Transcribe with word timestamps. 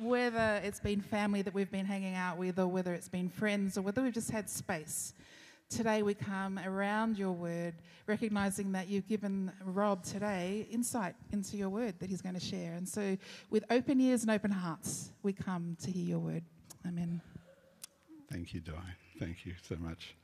Lord, 0.00 0.10
whether 0.10 0.60
it's 0.64 0.80
been 0.80 1.00
family 1.00 1.42
that 1.42 1.54
we've 1.54 1.70
been 1.70 1.86
hanging 1.86 2.14
out 2.14 2.38
with, 2.38 2.58
or 2.58 2.66
whether 2.66 2.94
it's 2.94 3.08
been 3.08 3.28
friends, 3.28 3.76
or 3.76 3.82
whether 3.82 4.02
we've 4.02 4.12
just 4.12 4.30
had 4.30 4.48
space, 4.48 5.14
today 5.68 6.02
we 6.02 6.14
come 6.14 6.58
around 6.58 7.18
your 7.18 7.32
word, 7.32 7.74
recognizing 8.06 8.72
that 8.72 8.88
you've 8.88 9.08
given 9.08 9.52
Rob 9.64 10.02
today 10.02 10.66
insight 10.70 11.14
into 11.32 11.56
your 11.56 11.68
word 11.68 11.98
that 12.00 12.08
he's 12.10 12.22
going 12.22 12.34
to 12.34 12.40
share. 12.40 12.74
And 12.74 12.88
so, 12.88 13.16
with 13.50 13.64
open 13.70 14.00
ears 14.00 14.22
and 14.22 14.30
open 14.30 14.50
hearts, 14.50 15.10
we 15.22 15.32
come 15.32 15.76
to 15.82 15.90
hear 15.90 16.04
your 16.04 16.18
word. 16.20 16.42
Amen. 16.86 17.20
Thank 18.30 18.54
you, 18.54 18.60
Di. 18.60 18.72
Thank 19.18 19.46
you 19.46 19.54
so 19.68 19.76
much. 19.76 20.14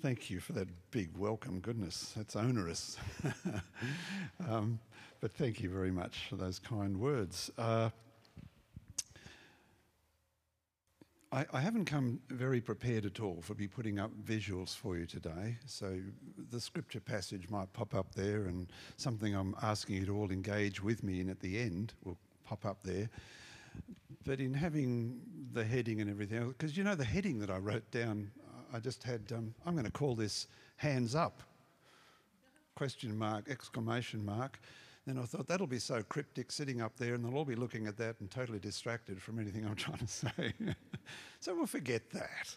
Thank 0.00 0.30
you 0.30 0.40
for 0.40 0.54
that 0.54 0.68
big 0.90 1.10
welcome. 1.18 1.60
Goodness, 1.60 2.14
that's 2.16 2.34
onerous. 2.34 2.96
um, 4.48 4.78
but 5.20 5.32
thank 5.32 5.60
you 5.60 5.68
very 5.68 5.90
much 5.90 6.26
for 6.30 6.36
those 6.36 6.58
kind 6.58 6.98
words. 6.98 7.50
Uh, 7.58 7.90
I, 11.32 11.46
I, 11.52 11.60
haven't 11.60 11.84
come 11.84 12.20
very 12.28 12.60
prepared 12.60 13.06
at 13.06 13.20
all 13.20 13.40
for 13.40 13.54
be 13.54 13.68
putting 13.68 14.00
up 14.00 14.10
visuals 14.24 14.76
for 14.76 14.96
you 14.96 15.06
today. 15.06 15.56
So 15.64 15.98
the 16.50 16.60
scripture 16.60 16.98
passage 16.98 17.48
might 17.48 17.72
pop 17.72 17.94
up 17.94 18.14
there, 18.14 18.46
and 18.46 18.66
something 18.96 19.34
I'm 19.34 19.54
asking 19.62 19.96
you 19.96 20.06
to 20.06 20.16
all 20.16 20.30
engage 20.30 20.82
with 20.82 21.04
me 21.04 21.20
in 21.20 21.30
at 21.30 21.38
the 21.38 21.58
end 21.58 21.94
will 22.04 22.18
pop 22.44 22.66
up 22.66 22.82
there. 22.82 23.08
But 24.26 24.40
in 24.40 24.52
having 24.52 25.20
the 25.52 25.64
heading 25.64 26.00
and 26.00 26.10
everything, 26.10 26.48
because 26.48 26.76
you 26.76 26.82
know 26.82 26.96
the 26.96 27.04
heading 27.04 27.38
that 27.40 27.50
I 27.50 27.58
wrote 27.58 27.88
down 27.92 28.32
I 28.72 28.78
just 28.78 29.02
had, 29.02 29.22
um, 29.34 29.54
I'm 29.66 29.74
going 29.74 29.84
to 29.84 29.90
call 29.90 30.14
this 30.14 30.46
hands 30.76 31.14
up, 31.14 31.42
question 32.76 33.16
mark, 33.16 33.48
exclamation 33.50 34.24
mark. 34.24 34.60
Then 35.06 35.18
I 35.18 35.22
thought 35.22 35.48
that'll 35.48 35.66
be 35.66 35.78
so 35.78 36.02
cryptic 36.02 36.52
sitting 36.52 36.80
up 36.80 36.96
there 36.96 37.14
and 37.14 37.24
they'll 37.24 37.36
all 37.36 37.44
be 37.44 37.54
looking 37.54 37.86
at 37.86 37.96
that 37.96 38.16
and 38.20 38.30
totally 38.30 38.58
distracted 38.58 39.20
from 39.20 39.38
anything 39.38 39.64
I'm 39.64 39.74
trying 39.76 39.98
to 39.98 40.06
say. 40.06 40.52
so 41.40 41.54
we'll 41.54 41.66
forget 41.66 42.10
that. 42.10 42.54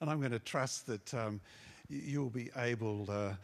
And 0.00 0.08
I'm 0.08 0.20
going 0.20 0.32
to 0.32 0.38
trust 0.38 0.86
that 0.86 1.12
um, 1.14 1.40
you'll 1.88 2.30
be 2.30 2.50
able 2.56 3.06
uh, 3.10 3.12
uh, 3.12 3.34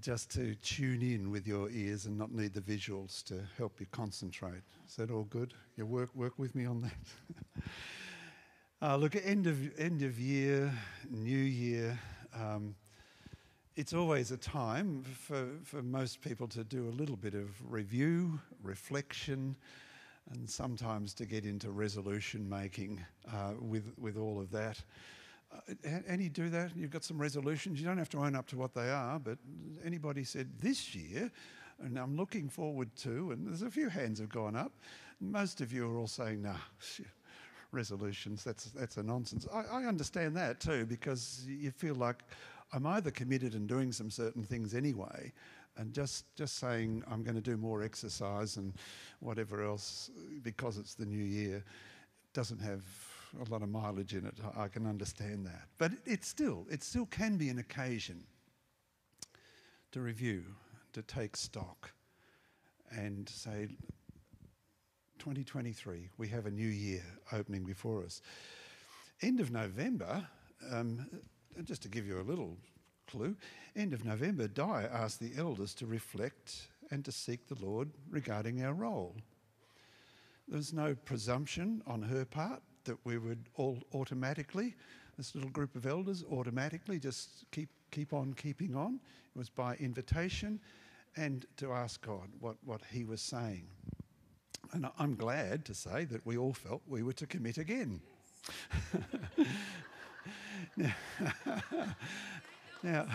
just 0.00 0.30
to 0.32 0.54
tune 0.56 1.02
in 1.02 1.30
with 1.30 1.46
your 1.46 1.70
ears 1.70 2.06
and 2.06 2.18
not 2.18 2.32
need 2.32 2.52
the 2.52 2.60
visuals 2.60 3.24
to 3.24 3.40
help 3.56 3.80
you 3.80 3.86
concentrate. 3.90 4.62
Is 4.88 4.96
that 4.96 5.10
all 5.10 5.24
good? 5.24 5.54
You 5.76 5.86
work, 5.86 6.14
work 6.14 6.38
with 6.38 6.54
me 6.54 6.66
on 6.66 6.82
that? 6.82 7.64
Uh, 8.80 8.94
look, 8.94 9.16
end 9.16 9.48
of, 9.48 9.76
end 9.76 10.02
of 10.02 10.20
year, 10.20 10.72
new 11.10 11.36
year, 11.36 11.98
um, 12.32 12.76
it's 13.78 13.94
always 13.94 14.32
a 14.32 14.36
time 14.36 15.04
for, 15.04 15.46
for 15.62 15.82
most 15.84 16.20
people 16.20 16.48
to 16.48 16.64
do 16.64 16.88
a 16.88 16.94
little 16.98 17.14
bit 17.14 17.34
of 17.34 17.48
review, 17.70 18.40
reflection, 18.60 19.54
and 20.32 20.50
sometimes 20.50 21.14
to 21.14 21.24
get 21.24 21.44
into 21.44 21.70
resolution 21.70 22.48
making 22.48 23.00
uh, 23.32 23.52
with, 23.60 23.92
with 23.96 24.16
all 24.16 24.40
of 24.40 24.50
that. 24.50 24.82
Uh, 25.54 25.90
and 26.08 26.20
you 26.20 26.28
do 26.28 26.50
that, 26.50 26.72
you've 26.74 26.90
got 26.90 27.04
some 27.04 27.18
resolutions. 27.22 27.80
You 27.80 27.86
don't 27.86 27.98
have 27.98 28.08
to 28.10 28.18
own 28.18 28.34
up 28.34 28.48
to 28.48 28.58
what 28.58 28.74
they 28.74 28.90
are, 28.90 29.20
but 29.20 29.38
anybody 29.84 30.24
said 30.24 30.50
this 30.60 30.92
year, 30.96 31.30
and 31.78 31.96
I'm 31.96 32.16
looking 32.16 32.48
forward 32.48 32.90
to, 33.02 33.30
and 33.30 33.46
there's 33.46 33.62
a 33.62 33.70
few 33.70 33.88
hands 33.88 34.18
have 34.18 34.28
gone 34.28 34.56
up. 34.56 34.72
Most 35.20 35.60
of 35.60 35.72
you 35.72 35.88
are 35.88 35.98
all 35.98 36.08
saying, 36.08 36.42
nah, 36.42 36.56
resolutions. 37.70 38.42
That's, 38.42 38.64
that's 38.70 38.96
a 38.96 39.04
nonsense. 39.04 39.46
I, 39.52 39.82
I 39.82 39.84
understand 39.84 40.36
that 40.36 40.58
too 40.58 40.84
because 40.84 41.44
you 41.46 41.70
feel 41.70 41.94
like 41.94 42.24
I'm 42.72 42.86
either 42.86 43.10
committed 43.10 43.54
and 43.54 43.68
doing 43.68 43.92
some 43.92 44.10
certain 44.10 44.42
things 44.42 44.74
anyway, 44.74 45.32
and 45.76 45.92
just, 45.92 46.24
just 46.36 46.58
saying 46.58 47.02
I'm 47.10 47.22
going 47.22 47.36
to 47.36 47.40
do 47.40 47.56
more 47.56 47.82
exercise 47.82 48.56
and 48.56 48.74
whatever 49.20 49.62
else 49.64 50.10
because 50.42 50.76
it's 50.76 50.94
the 50.94 51.06
new 51.06 51.24
year 51.24 51.64
doesn't 52.34 52.60
have 52.60 52.82
a 53.40 53.50
lot 53.50 53.62
of 53.62 53.68
mileage 53.68 54.14
in 54.14 54.26
it. 54.26 54.34
I 54.56 54.68
can 54.68 54.86
understand 54.86 55.46
that. 55.46 55.68
But 55.78 55.92
it 56.04 56.24
still, 56.24 56.66
it 56.70 56.82
still 56.82 57.06
can 57.06 57.36
be 57.36 57.48
an 57.48 57.58
occasion 57.58 58.24
to 59.92 60.00
review, 60.00 60.44
to 60.92 61.02
take 61.02 61.36
stock 61.36 61.92
and 62.90 63.28
say, 63.28 63.68
2023, 65.18 66.08
we 66.16 66.28
have 66.28 66.46
a 66.46 66.50
new 66.50 66.68
year 66.68 67.04
opening 67.32 67.64
before 67.64 68.04
us. 68.04 68.22
End 69.20 69.40
of 69.40 69.50
November, 69.50 70.26
um, 70.70 71.06
Uh, 71.58 71.62
just 71.62 71.82
to 71.82 71.88
give 71.88 72.06
you 72.06 72.20
a 72.20 72.22
little 72.22 72.56
clue, 73.06 73.34
end 73.74 73.92
of 73.92 74.04
November, 74.04 74.48
Di 74.48 74.86
asked 74.92 75.20
the 75.20 75.32
elders 75.36 75.74
to 75.74 75.86
reflect 75.86 76.68
and 76.90 77.04
to 77.04 77.12
seek 77.12 77.46
the 77.46 77.64
Lord 77.64 77.90
regarding 78.10 78.62
our 78.64 78.74
role. 78.74 79.16
There's 80.46 80.72
no 80.72 80.94
presumption 80.94 81.82
on 81.86 82.02
her 82.02 82.24
part 82.24 82.62
that 82.84 82.98
we 83.04 83.18
would 83.18 83.44
all 83.56 83.78
automatically, 83.92 84.74
this 85.16 85.34
little 85.34 85.50
group 85.50 85.74
of 85.74 85.86
elders, 85.86 86.24
automatically 86.30 86.98
just 86.98 87.44
keep, 87.50 87.68
keep 87.90 88.12
on 88.12 88.34
keeping 88.34 88.74
on. 88.74 89.00
It 89.34 89.38
was 89.38 89.50
by 89.50 89.74
invitation 89.76 90.60
and 91.16 91.44
to 91.56 91.72
ask 91.72 92.00
God 92.04 92.28
what, 92.40 92.56
what 92.64 92.80
He 92.90 93.04
was 93.04 93.20
saying. 93.20 93.66
And 94.72 94.86
I'm 94.98 95.16
glad 95.16 95.64
to 95.66 95.74
say 95.74 96.04
that 96.06 96.24
we 96.24 96.36
all 96.36 96.52
felt 96.52 96.82
we 96.86 97.02
were 97.02 97.12
to 97.14 97.26
commit 97.26 97.58
again. 97.58 98.00
now, 100.76 100.94
now, 102.82 103.06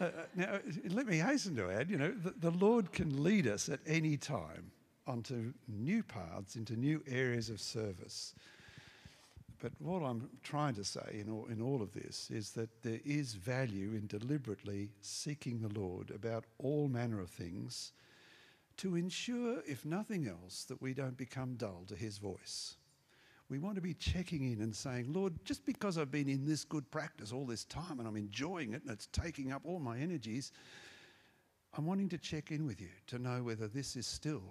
uh, 0.00 0.10
now, 0.34 0.58
let 0.90 1.06
me 1.06 1.18
hasten 1.18 1.56
to 1.56 1.70
add, 1.70 1.90
you 1.90 1.98
know, 1.98 2.10
the, 2.10 2.34
the 2.38 2.50
Lord 2.50 2.92
can 2.92 3.22
lead 3.22 3.46
us 3.46 3.68
at 3.68 3.80
any 3.86 4.16
time 4.16 4.70
onto 5.06 5.52
new 5.66 6.02
paths, 6.02 6.56
into 6.56 6.76
new 6.76 7.02
areas 7.08 7.48
of 7.50 7.60
service. 7.60 8.34
But 9.60 9.72
what 9.80 10.02
I'm 10.02 10.28
trying 10.44 10.74
to 10.74 10.84
say 10.84 11.20
in 11.20 11.30
all, 11.30 11.46
in 11.46 11.60
all 11.60 11.82
of 11.82 11.92
this 11.92 12.30
is 12.30 12.52
that 12.52 12.82
there 12.82 13.00
is 13.04 13.34
value 13.34 13.94
in 13.94 14.06
deliberately 14.06 14.90
seeking 15.00 15.60
the 15.60 15.80
Lord 15.80 16.10
about 16.10 16.44
all 16.58 16.88
manner 16.88 17.20
of 17.20 17.30
things 17.30 17.92
to 18.76 18.94
ensure, 18.94 19.58
if 19.66 19.84
nothing 19.84 20.28
else, 20.28 20.64
that 20.64 20.80
we 20.80 20.94
don't 20.94 21.16
become 21.16 21.56
dull 21.56 21.84
to 21.88 21.96
his 21.96 22.18
voice. 22.18 22.76
We 23.50 23.58
want 23.58 23.76
to 23.76 23.80
be 23.80 23.94
checking 23.94 24.52
in 24.52 24.60
and 24.60 24.74
saying, 24.74 25.12
Lord, 25.12 25.32
just 25.44 25.64
because 25.64 25.96
I've 25.96 26.10
been 26.10 26.28
in 26.28 26.44
this 26.44 26.64
good 26.64 26.90
practice 26.90 27.32
all 27.32 27.46
this 27.46 27.64
time 27.64 27.98
and 27.98 28.06
I'm 28.06 28.16
enjoying 28.16 28.74
it 28.74 28.82
and 28.82 28.90
it's 28.90 29.06
taking 29.06 29.52
up 29.52 29.62
all 29.64 29.78
my 29.78 29.98
energies, 29.98 30.52
I'm 31.76 31.86
wanting 31.86 32.08
to 32.10 32.18
check 32.18 32.50
in 32.50 32.66
with 32.66 32.80
you 32.80 32.90
to 33.06 33.18
know 33.18 33.42
whether 33.42 33.68
this 33.68 33.96
is 33.96 34.06
still 34.06 34.42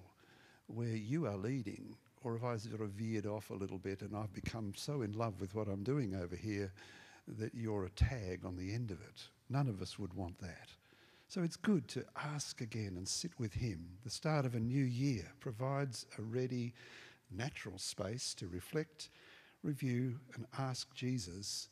where 0.67 0.95
you 0.95 1.27
are 1.27 1.37
leading 1.37 1.95
or 2.23 2.35
if 2.35 2.43
I 2.43 2.57
sort 2.57 2.81
of 2.81 2.89
veered 2.89 3.25
off 3.25 3.51
a 3.51 3.55
little 3.55 3.77
bit 3.77 4.01
and 4.01 4.15
I've 4.15 4.33
become 4.33 4.73
so 4.75 5.01
in 5.01 5.13
love 5.13 5.39
with 5.39 5.53
what 5.53 5.67
I'm 5.67 5.83
doing 5.83 6.15
over 6.15 6.35
here 6.35 6.71
that 7.37 7.53
you're 7.53 7.85
a 7.85 7.89
tag 7.91 8.45
on 8.45 8.55
the 8.55 8.73
end 8.73 8.91
of 8.91 8.99
it. 9.01 9.27
None 9.49 9.67
of 9.67 9.81
us 9.81 9.99
would 9.99 10.13
want 10.13 10.39
that. 10.39 10.69
So 11.29 11.41
it's 11.43 11.57
good 11.57 11.87
to 11.89 12.05
ask 12.15 12.61
again 12.61 12.93
and 12.95 13.07
sit 13.07 13.31
with 13.37 13.53
Him. 13.53 13.85
The 14.03 14.09
start 14.09 14.45
of 14.45 14.55
a 14.55 14.59
new 14.59 14.83
year 14.83 15.25
provides 15.41 16.05
a 16.17 16.21
ready, 16.21 16.73
natural 17.31 17.77
space 17.77 18.33
to 18.35 18.47
reflect, 18.47 19.09
review, 19.63 20.19
and 20.35 20.45
ask 20.57 20.93
Jesus 20.93 21.69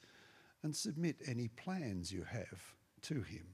and 0.63 0.75
submit 0.75 1.17
any 1.27 1.47
plans 1.49 2.11
you 2.11 2.23
have 2.23 2.75
to 3.03 3.21
Him. 3.21 3.45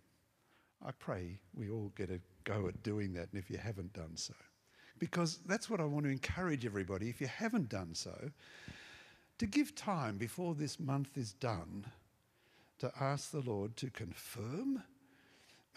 I 0.85 0.91
pray 0.91 1.39
we 1.53 1.69
all 1.69 1.91
get 1.95 2.09
a 2.09 2.19
go 2.43 2.67
at 2.67 2.83
doing 2.83 3.13
that, 3.13 3.29
and 3.31 3.41
if 3.41 3.49
you 3.49 3.57
haven't 3.57 3.93
done 3.93 4.15
so. 4.15 4.33
Because 4.97 5.39
that's 5.45 5.69
what 5.69 5.81
I 5.81 5.85
want 5.85 6.05
to 6.05 6.11
encourage 6.11 6.65
everybody, 6.65 7.09
if 7.09 7.21
you 7.21 7.27
haven't 7.27 7.69
done 7.69 7.93
so, 7.93 8.31
to 9.39 9.45
give 9.45 9.75
time 9.75 10.17
before 10.17 10.53
this 10.53 10.79
month 10.79 11.17
is 11.17 11.33
done 11.33 11.85
to 12.79 12.91
ask 12.99 13.31
the 13.31 13.41
Lord 13.41 13.75
to 13.77 13.89
confirm 13.89 14.83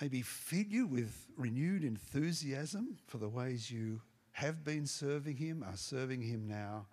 maybe 0.00 0.22
fill 0.22 0.64
you 0.66 0.86
with 0.86 1.26
renewed 1.36 1.84
enthusiasm 1.84 2.96
for 3.06 3.18
the 3.18 3.28
ways 3.28 3.70
you 3.70 4.00
have 4.34 4.64
been 4.64 4.86
serving 4.86 5.36
him, 5.36 5.64
are 5.66 5.76
serving 5.76 6.20
him 6.20 6.46
now, 6.48 6.86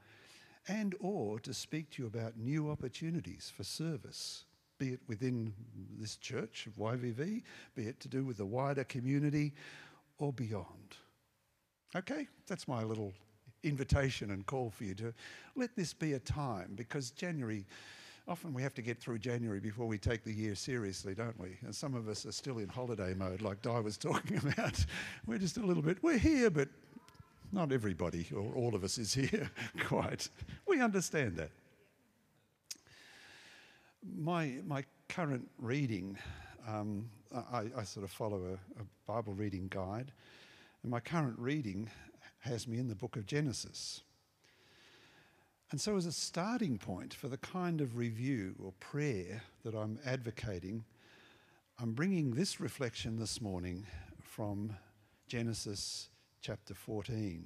and 0.67 0.95
or 0.99 1.39
to 1.39 1.53
speak 1.53 1.89
to 1.89 2.03
you 2.03 2.07
about 2.07 2.37
new 2.37 2.69
opportunities 2.69 3.51
for 3.55 3.63
service, 3.63 4.45
be 4.77 4.89
it 4.89 4.99
within 5.07 5.53
this 5.99 6.17
church 6.17 6.67
of 6.67 6.75
YVV, 6.75 7.41
be 7.75 7.83
it 7.83 7.99
to 7.99 8.07
do 8.07 8.23
with 8.23 8.37
the 8.37 8.45
wider 8.45 8.83
community 8.83 9.53
or 10.19 10.31
beyond. 10.31 10.97
Okay, 11.95 12.27
that's 12.47 12.67
my 12.67 12.83
little 12.83 13.11
invitation 13.63 14.31
and 14.31 14.45
call 14.45 14.69
for 14.69 14.83
you 14.83 14.93
to 14.93 15.13
let 15.55 15.75
this 15.75 15.93
be 15.93 16.13
a 16.13 16.19
time 16.19 16.73
because 16.75 17.09
January 17.09 17.65
often 18.27 18.53
we 18.53 18.61
have 18.61 18.73
to 18.75 18.83
get 18.83 18.99
through 18.99 19.17
January 19.17 19.59
before 19.59 19.87
we 19.87 19.97
take 19.97 20.23
the 20.23 20.31
year 20.31 20.53
seriously, 20.53 21.15
don't 21.15 21.37
we? 21.39 21.57
And 21.63 21.75
some 21.75 21.95
of 21.95 22.07
us 22.07 22.25
are 22.25 22.31
still 22.31 22.59
in 22.59 22.69
holiday 22.69 23.15
mode, 23.15 23.41
like 23.41 23.63
Di 23.63 23.79
was 23.79 23.97
talking 23.97 24.37
about. 24.37 24.85
We're 25.25 25.39
just 25.39 25.57
a 25.57 25.65
little 25.65 25.83
bit, 25.83 25.97
we're 26.03 26.19
here, 26.19 26.51
but 26.51 26.69
not 27.51 27.71
everybody 27.71 28.27
or 28.35 28.53
all 28.55 28.75
of 28.75 28.83
us 28.83 28.97
is 28.97 29.13
here 29.13 29.49
quite. 29.85 30.29
We 30.67 30.81
understand 30.81 31.37
that. 31.37 31.49
My, 34.17 34.55
my 34.65 34.83
current 35.09 35.47
reading, 35.59 36.17
um, 36.67 37.09
I, 37.35 37.65
I, 37.77 37.83
sort 37.83 38.03
of 38.03 38.11
follow 38.11 38.41
a, 38.77 38.81
a 38.81 38.85
Bible 39.05 39.33
reading 39.33 39.67
guide, 39.69 40.11
and 40.81 40.91
my 40.91 40.99
current 40.99 41.37
reading 41.37 41.89
has 42.39 42.67
me 42.67 42.79
in 42.79 42.87
the 42.87 42.95
book 42.95 43.15
of 43.15 43.25
Genesis. 43.27 44.01
And 45.69 45.79
so, 45.79 45.95
as 45.95 46.05
a 46.05 46.11
starting 46.11 46.77
point 46.77 47.13
for 47.13 47.27
the 47.27 47.37
kind 47.37 47.79
of 47.79 47.95
review 47.95 48.55
or 48.61 48.73
prayer 48.79 49.43
that 49.63 49.75
I'm 49.75 49.99
advocating, 50.05 50.83
I'm 51.79 51.93
bringing 51.93 52.31
this 52.31 52.59
reflection 52.59 53.19
this 53.19 53.39
morning 53.39 53.85
from 54.21 54.75
Genesis 55.27 56.09
chapter 56.41 56.73
14. 56.73 57.45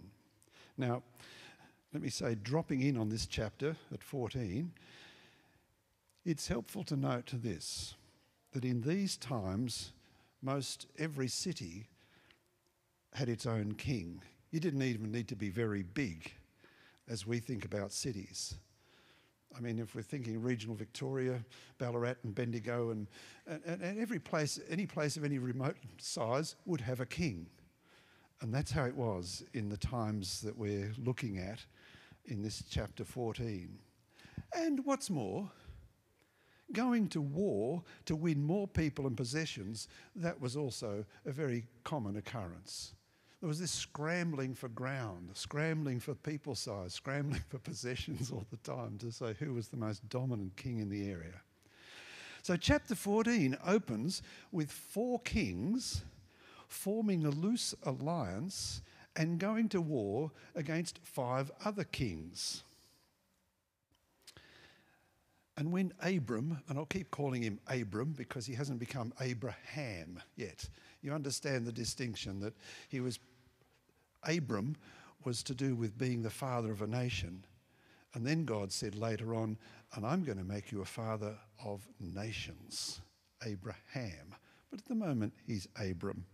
Now, 0.77 1.03
let 1.93 2.01
me 2.01 2.09
say, 2.09 2.35
dropping 2.35 2.81
in 2.81 2.97
on 2.97 3.09
this 3.09 3.25
chapter 3.25 3.75
at 3.93 4.03
14, 4.03 4.71
it's 6.25 6.47
helpful 6.47 6.83
to 6.85 6.95
note 6.95 7.31
this 7.33 7.95
that 8.53 8.65
in 8.65 8.81
these 8.81 9.17
times, 9.17 9.91
most 10.41 10.87
every 10.97 11.27
city 11.27 11.89
had 13.13 13.27
its 13.27 13.45
own 13.45 13.73
king. 13.73 14.21
You 14.51 14.61
didn't 14.61 14.81
even 14.81 15.11
need 15.11 15.27
to 15.27 15.35
be 15.35 15.49
very 15.49 15.83
big 15.83 16.31
as 17.09 17.27
we 17.27 17.39
think 17.39 17.65
about 17.65 17.91
cities. 17.91 18.55
I 19.55 19.59
mean, 19.59 19.79
if 19.79 19.95
we're 19.95 20.01
thinking 20.01 20.41
regional 20.41 20.75
Victoria, 20.75 21.43
Ballarat 21.77 22.15
and 22.23 22.33
Bendigo, 22.33 22.91
and, 22.91 23.07
and, 23.45 23.81
and 23.81 23.99
every 23.99 24.19
place, 24.19 24.59
any 24.69 24.85
place 24.85 25.17
of 25.17 25.23
any 25.23 25.37
remote 25.37 25.75
size 25.97 26.55
would 26.65 26.81
have 26.81 26.99
a 26.99 27.05
king. 27.05 27.47
And 28.41 28.53
that's 28.53 28.71
how 28.71 28.85
it 28.85 28.95
was 28.95 29.43
in 29.53 29.69
the 29.69 29.77
times 29.77 30.41
that 30.41 30.57
we're 30.57 30.91
looking 30.97 31.37
at 31.37 31.59
in 32.25 32.41
this 32.41 32.63
chapter 32.69 33.05
14. 33.05 33.77
And 34.53 34.85
what's 34.85 35.09
more, 35.09 35.49
going 36.73 37.07
to 37.09 37.21
war 37.21 37.83
to 38.05 38.15
win 38.15 38.43
more 38.43 38.67
people 38.67 39.07
and 39.07 39.15
possessions, 39.15 39.87
that 40.15 40.39
was 40.39 40.55
also 40.55 41.05
a 41.25 41.31
very 41.31 41.65
common 41.83 42.17
occurrence. 42.17 42.93
There 43.41 43.47
was 43.47 43.59
this 43.59 43.71
scrambling 43.71 44.55
for 44.55 44.69
ground, 44.69 45.29
scrambling 45.33 45.99
for 45.99 46.15
people 46.15 46.55
size, 46.55 46.93
scrambling 46.93 47.43
for 47.49 47.59
possessions 47.59 48.31
all 48.31 48.45
the 48.49 48.57
time 48.57 48.97
to 48.99 49.11
say 49.11 49.35
who 49.39 49.53
was 49.53 49.67
the 49.67 49.77
most 49.77 50.07
dominant 50.09 50.55
king 50.55 50.79
in 50.79 50.89
the 50.89 51.09
area. 51.09 51.41
So, 52.41 52.55
chapter 52.55 52.95
14 52.95 53.57
opens 53.65 54.21
with 54.51 54.71
four 54.71 55.19
kings 55.21 56.03
forming 56.85 57.25
a 57.25 57.31
loose 57.31 57.73
alliance 57.81 58.83
and 59.15 59.39
going 59.39 59.67
to 59.67 59.81
war 59.81 60.29
against 60.53 60.99
five 61.01 61.49
other 61.65 61.83
kings. 61.83 62.61
And 65.57 65.71
when 65.71 65.93
Abram, 65.99 66.59
and 66.69 66.77
I'll 66.77 66.85
keep 66.85 67.09
calling 67.09 67.41
him 67.41 67.59
Abram 67.67 68.13
because 68.15 68.45
he 68.45 68.53
hasn't 68.53 68.77
become 68.77 69.13
Abraham 69.19 70.21
yet, 70.35 70.69
you 71.01 71.11
understand 71.11 71.65
the 71.65 71.71
distinction 71.71 72.39
that 72.41 72.53
he 72.87 72.99
was, 72.99 73.17
Abram 74.21 74.75
was 75.23 75.41
to 75.41 75.55
do 75.55 75.73
with 75.73 75.97
being 75.97 76.21
the 76.21 76.29
father 76.29 76.71
of 76.71 76.83
a 76.83 76.87
nation. 76.87 77.45
And 78.13 78.23
then 78.23 78.45
God 78.45 78.71
said 78.71 78.93
later 78.93 79.33
on, 79.33 79.57
and 79.95 80.05
I'm 80.05 80.23
going 80.23 80.37
to 80.37 80.43
make 80.43 80.71
you 80.71 80.83
a 80.83 80.85
father 80.85 81.35
of 81.65 81.81
nations, 81.99 83.01
Abraham. 83.43 84.35
But 84.69 84.81
at 84.81 84.85
the 84.85 84.93
moment, 84.93 85.33
he's 85.47 85.67
Abram. 85.81 86.25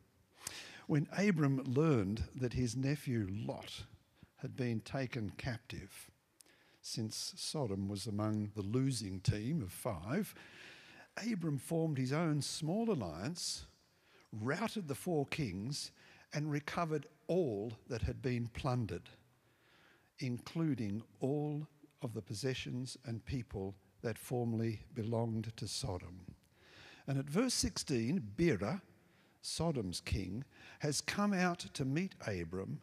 When 0.91 1.07
Abram 1.17 1.63
learned 1.63 2.25
that 2.35 2.51
his 2.51 2.75
nephew 2.75 3.25
Lot 3.31 3.85
had 4.41 4.57
been 4.57 4.81
taken 4.81 5.31
captive, 5.37 6.11
since 6.81 7.33
Sodom 7.37 7.87
was 7.87 8.07
among 8.07 8.51
the 8.55 8.61
losing 8.61 9.21
team 9.21 9.61
of 9.61 9.71
five, 9.71 10.35
Abram 11.15 11.59
formed 11.59 11.97
his 11.97 12.11
own 12.11 12.41
small 12.41 12.91
alliance, 12.91 13.67
routed 14.33 14.89
the 14.89 14.93
four 14.93 15.25
kings, 15.27 15.91
and 16.33 16.51
recovered 16.51 17.05
all 17.27 17.71
that 17.87 18.01
had 18.01 18.21
been 18.21 18.49
plundered, 18.49 19.07
including 20.19 21.03
all 21.21 21.65
of 22.01 22.13
the 22.13 22.21
possessions 22.21 22.97
and 23.05 23.23
people 23.23 23.75
that 24.01 24.17
formerly 24.17 24.81
belonged 24.93 25.53
to 25.55 25.69
Sodom. 25.69 26.19
And 27.07 27.17
at 27.17 27.29
verse 27.29 27.53
16, 27.53 28.33
Bera, 28.35 28.81
Sodom's 29.41 29.99
king, 29.99 30.43
has 30.79 31.01
come 31.01 31.33
out 31.33 31.59
to 31.73 31.85
meet 31.85 32.15
Abram 32.27 32.81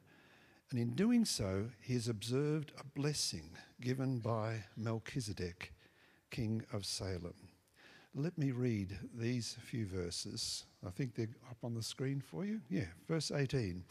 and 0.70 0.78
in 0.78 0.90
doing 0.90 1.24
so, 1.24 1.66
he 1.80 1.94
has 1.94 2.08
observed 2.08 2.72
a 2.78 2.84
blessing 2.98 3.50
given 3.80 4.18
by 4.18 4.64
Melchizedek, 4.76 5.72
king 6.30 6.62
of 6.72 6.84
Salem. 6.84 7.34
Let 8.14 8.36
me 8.36 8.50
read 8.50 8.98
these 9.14 9.56
few 9.62 9.86
verses. 9.86 10.64
I 10.86 10.90
think 10.90 11.14
they're 11.14 11.28
up 11.50 11.58
on 11.64 11.74
the 11.74 11.82
screen 11.82 12.20
for 12.20 12.44
you. 12.44 12.60
Yeah, 12.68 12.86
verse 13.06 13.30
18. 13.30 13.82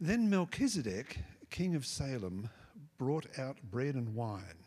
Then 0.00 0.30
Melchizedek, 0.30 1.18
king 1.50 1.74
of 1.74 1.84
Salem, 1.84 2.48
brought 2.96 3.26
out 3.38 3.56
bread 3.68 3.96
and 3.96 4.14
wine. 4.14 4.64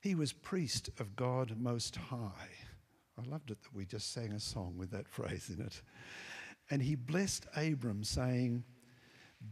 He 0.00 0.14
was 0.14 0.32
priest 0.32 0.90
of 0.98 1.16
God 1.16 1.58
Most 1.58 1.96
High. 1.96 2.50
I 3.18 3.28
loved 3.28 3.50
it 3.50 3.62
that 3.62 3.74
we 3.74 3.84
just 3.84 4.12
sang 4.12 4.32
a 4.32 4.40
song 4.40 4.76
with 4.78 4.90
that 4.90 5.08
phrase 5.16 5.50
in 5.50 5.64
it. 5.64 5.82
And 6.70 6.82
he 6.82 6.94
blessed 6.94 7.46
Abram, 7.56 8.04
saying, 8.04 8.64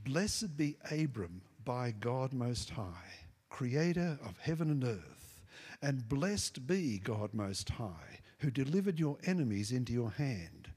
Blessed 0.04 0.56
be 0.56 0.76
Abram 0.90 1.42
by 1.64 1.90
God 1.90 2.32
Most 2.32 2.70
High, 2.70 3.26
creator 3.48 4.18
of 4.24 4.38
heaven 4.38 4.70
and 4.70 4.84
earth, 4.84 5.42
and 5.82 6.08
blessed 6.08 6.66
be 6.66 6.98
God 6.98 7.34
Most 7.34 7.70
High, 7.70 8.20
who 8.38 8.50
delivered 8.50 8.98
your 8.98 9.18
enemies 9.24 9.72
into 9.72 9.92
your 9.92 10.10
hand. 10.10 10.70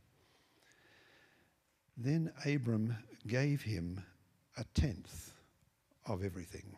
Then 1.95 2.31
Abram 2.45 2.97
gave 3.27 3.61
him 3.61 4.03
a 4.57 4.65
tenth 4.73 5.31
of 6.05 6.23
everything. 6.23 6.75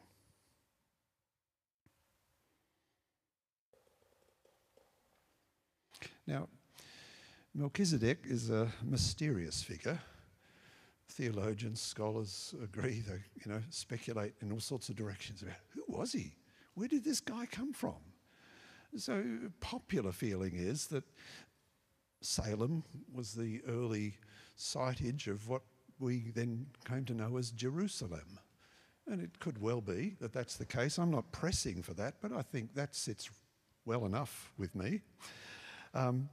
Now, 6.27 6.48
Melchizedek 7.54 8.19
is 8.25 8.50
a 8.50 8.72
mysterious 8.83 9.62
figure 9.62 10.00
theologians, 11.16 11.81
scholars 11.81 12.54
agree. 12.62 13.01
They, 13.07 13.19
you 13.44 13.51
know, 13.51 13.62
speculate 13.69 14.33
in 14.42 14.51
all 14.51 14.60
sorts 14.60 14.89
of 14.89 14.95
directions 14.95 15.42
about 15.42 15.56
who 15.69 15.83
was 15.88 16.12
he? 16.12 16.33
Where 16.74 16.88
did 16.88 17.04
this 17.04 17.22
guy 17.22 17.45
come 17.45 17.74
from? 17.74 17.95
So, 18.98 19.24
popular 19.60 20.12
feeling 20.12 20.56
is 20.56 20.88
that 20.88 21.04
Salem 22.22 22.83
was 23.13 23.33
the 23.33 23.62
early 23.68 24.18
sitage 24.57 25.28
of 25.28 25.48
what 25.48 25.62
we 26.00 26.31
then 26.33 26.66
came 26.86 27.06
to 27.06 27.13
know 27.13 27.38
as 27.38 27.51
Jerusalem. 27.51 28.39
And 29.07 29.21
it 29.21 29.39
could 29.39 29.62
well 29.62 29.81
be 29.81 30.16
that 30.19 30.33
that's 30.33 30.56
the 30.56 30.66
case. 30.66 30.98
I'm 30.98 31.12
not 31.12 31.31
pressing 31.31 31.83
for 31.83 31.94
that, 31.94 32.16
but 32.21 32.31
I 32.31 32.42
think 32.42 32.73
that 32.73 32.95
sits 32.95 33.30
well 33.85 34.06
enough 34.06 34.52
with 34.57 34.76
me. 34.76 35.02
Um, 35.95 36.30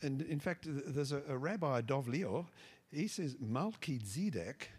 and 0.00 0.22
in 0.22 0.40
fact, 0.40 0.66
there's 0.66 1.12
a, 1.12 1.22
a 1.28 1.36
rabbi, 1.36 1.80
Dov 1.82 2.06
Lior, 2.06 2.46
he 2.90 3.08
says 3.08 3.36
Melchizedek 3.40 4.70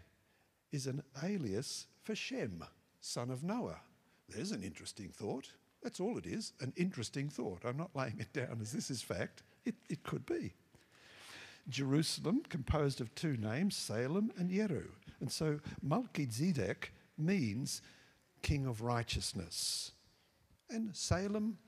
is 0.72 0.86
an 0.86 1.02
alias 1.22 1.86
for 2.02 2.14
Shem, 2.14 2.64
son 3.00 3.30
of 3.30 3.44
Noah. 3.44 3.80
There's 4.28 4.52
an 4.52 4.62
interesting 4.62 5.10
thought. 5.10 5.48
That's 5.82 6.00
all 6.00 6.16
it 6.16 6.26
is, 6.26 6.52
an 6.60 6.72
interesting 6.76 7.28
thought. 7.28 7.62
I'm 7.64 7.76
not 7.76 7.94
laying 7.94 8.18
it 8.18 8.32
down 8.32 8.58
as 8.60 8.72
this 8.72 8.90
is 8.90 9.02
fact. 9.02 9.42
It, 9.64 9.74
it 9.88 10.02
could 10.02 10.26
be. 10.26 10.54
Jerusalem, 11.68 12.42
composed 12.48 13.00
of 13.00 13.14
two 13.14 13.36
names, 13.36 13.76
Salem 13.76 14.30
and 14.36 14.50
Yeru. 14.50 14.88
And 15.20 15.30
so 15.30 15.60
Melchizedek 15.82 16.92
means 17.16 17.80
king 18.42 18.66
of 18.66 18.82
righteousness. 18.82 19.92
And 20.68 20.94
Salem 20.94 21.58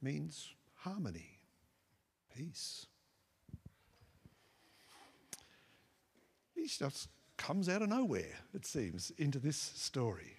means 0.00 0.48
harmony, 0.82 1.38
peace. 2.36 2.86
He 6.54 6.66
just 6.66 7.08
comes 7.36 7.68
out 7.68 7.82
of 7.82 7.88
nowhere, 7.88 8.38
it 8.54 8.66
seems, 8.66 9.10
into 9.18 9.38
this 9.38 9.56
story. 9.56 10.36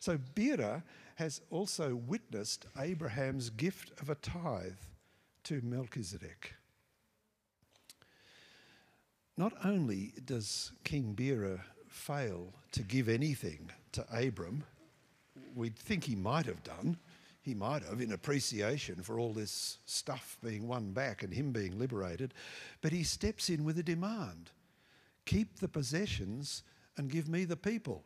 So 0.00 0.18
Bera 0.34 0.82
has 1.16 1.40
also 1.50 1.94
witnessed 1.94 2.66
Abraham's 2.78 3.50
gift 3.50 3.92
of 4.00 4.08
a 4.08 4.14
tithe 4.14 4.78
to 5.44 5.60
Melchizedek. 5.62 6.54
Not 9.36 9.52
only 9.64 10.12
does 10.24 10.72
King 10.84 11.12
Bera 11.12 11.64
fail 11.88 12.52
to 12.72 12.82
give 12.82 13.08
anything 13.08 13.70
to 13.92 14.04
Abram, 14.12 14.64
we'd 15.54 15.76
think 15.76 16.04
he 16.04 16.16
might 16.16 16.46
have 16.46 16.62
done. 16.62 16.98
He 17.48 17.54
might 17.54 17.82
have, 17.82 18.02
in 18.02 18.12
appreciation 18.12 18.96
for 18.96 19.18
all 19.18 19.32
this 19.32 19.78
stuff 19.86 20.36
being 20.44 20.68
won 20.68 20.92
back 20.92 21.22
and 21.22 21.32
him 21.32 21.50
being 21.50 21.78
liberated, 21.78 22.34
but 22.82 22.92
he 22.92 23.02
steps 23.02 23.48
in 23.48 23.64
with 23.64 23.78
a 23.78 23.82
demand. 23.82 24.50
Keep 25.24 25.58
the 25.58 25.66
possessions 25.66 26.62
and 26.98 27.10
give 27.10 27.26
me 27.26 27.46
the 27.46 27.56
people. 27.56 28.04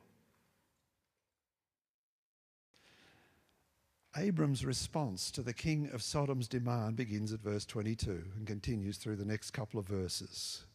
Abram's 4.17 4.65
response 4.65 5.33
to 5.33 5.43
the 5.43 5.53
king 5.53 5.91
of 5.93 6.05
Sodom's 6.05 6.47
demand 6.47 6.95
begins 6.95 7.33
at 7.33 7.41
verse 7.41 7.65
22 7.65 8.23
and 8.37 8.47
continues 8.47 8.97
through 8.97 9.17
the 9.17 9.25
next 9.25 9.51
couple 9.51 9.81
of 9.81 9.89
verses. 9.89 10.67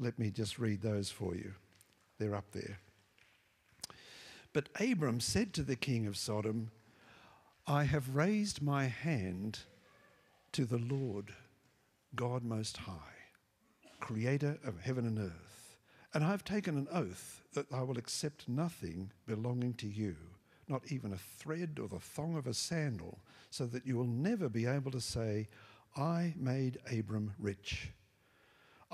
Let 0.00 0.18
me 0.18 0.32
just 0.32 0.58
read 0.58 0.82
those 0.82 1.12
for 1.12 1.36
you. 1.36 1.52
They're 2.18 2.34
up 2.34 2.50
there. 2.50 2.80
But 4.52 4.68
Abram 4.80 5.20
said 5.20 5.52
to 5.52 5.62
the 5.62 5.76
king 5.76 6.08
of 6.08 6.16
Sodom, 6.16 6.72
I 7.68 7.82
have 7.82 8.14
raised 8.14 8.62
my 8.62 8.84
hand 8.84 9.58
to 10.52 10.64
the 10.64 10.78
Lord, 10.78 11.34
God 12.14 12.44
Most 12.44 12.76
High, 12.76 12.94
creator 13.98 14.56
of 14.64 14.78
heaven 14.78 15.04
and 15.04 15.18
earth, 15.18 15.76
and 16.14 16.22
I 16.22 16.30
have 16.30 16.44
taken 16.44 16.78
an 16.78 16.86
oath 16.92 17.42
that 17.54 17.66
I 17.72 17.82
will 17.82 17.98
accept 17.98 18.48
nothing 18.48 19.10
belonging 19.26 19.74
to 19.74 19.88
you, 19.88 20.14
not 20.68 20.92
even 20.92 21.12
a 21.12 21.18
thread 21.18 21.80
or 21.82 21.88
the 21.88 21.98
thong 21.98 22.36
of 22.36 22.46
a 22.46 22.54
sandal, 22.54 23.18
so 23.50 23.66
that 23.66 23.84
you 23.84 23.96
will 23.96 24.04
never 24.06 24.48
be 24.48 24.66
able 24.66 24.92
to 24.92 25.00
say, 25.00 25.48
I 25.96 26.34
made 26.36 26.78
Abram 26.96 27.34
rich. 27.36 27.90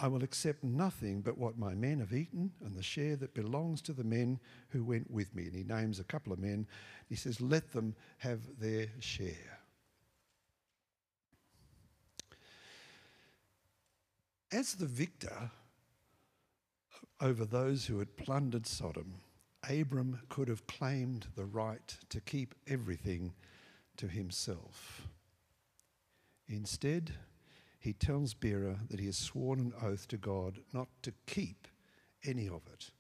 I 0.03 0.09
will 0.09 0.25
accept 0.25 0.65
nothing 0.65 1.21
but 1.21 1.39
what 1.39 1.57
my 1.57 1.75
men 1.77 2.01
have 2.01 2.13
eaten 2.13 2.51
and 2.65 2.75
the 2.75 2.83
share 2.83 3.15
that 3.17 3.35
belongs 3.35 3.81
to 3.83 3.93
the 3.93 4.03
men 4.03 4.41
who 4.71 4.83
went 4.83 5.09
with 5.09 5.33
me. 5.33 5.45
And 5.45 5.55
he 5.55 5.63
names 5.63 6.01
a 6.01 6.05
couple 6.05 6.33
of 6.33 6.41
men. 6.41 6.67
He 7.09 7.15
says, 7.15 7.41
Let 7.41 7.71
them 7.71 7.95
have 8.19 8.41
their 8.59 8.89
share. 8.99 9.61
As 14.51 14.75
the 14.75 14.87
victor 14.87 15.53
over 17.21 17.45
those 17.45 17.87
who 17.87 18.01
had 18.01 18.17
plundered 18.17 18.67
Sodom, 18.67 19.21
Abram 19.71 20.19
could 20.29 20.49
have 20.49 20.67
claimed 20.67 21.29
the 21.37 21.47
right 21.47 21.97
to 22.09 22.21
keep 22.21 22.57
everything 22.67 23.35
to 23.99 24.09
himself. 24.09 25.07
Instead, 26.49 27.13
he 27.83 27.93
tells 27.93 28.33
Bera 28.33 28.79
that 28.91 29.01
he 29.01 29.07
has 29.07 29.17
sworn 29.17 29.59
an 29.59 29.73
oath 29.83 30.07
to 30.09 30.17
God 30.17 30.61
not 30.73 30.87
to 31.03 31.13
keep 31.27 31.67
any 32.25 32.47
of 32.47 32.63
it. 32.73 32.93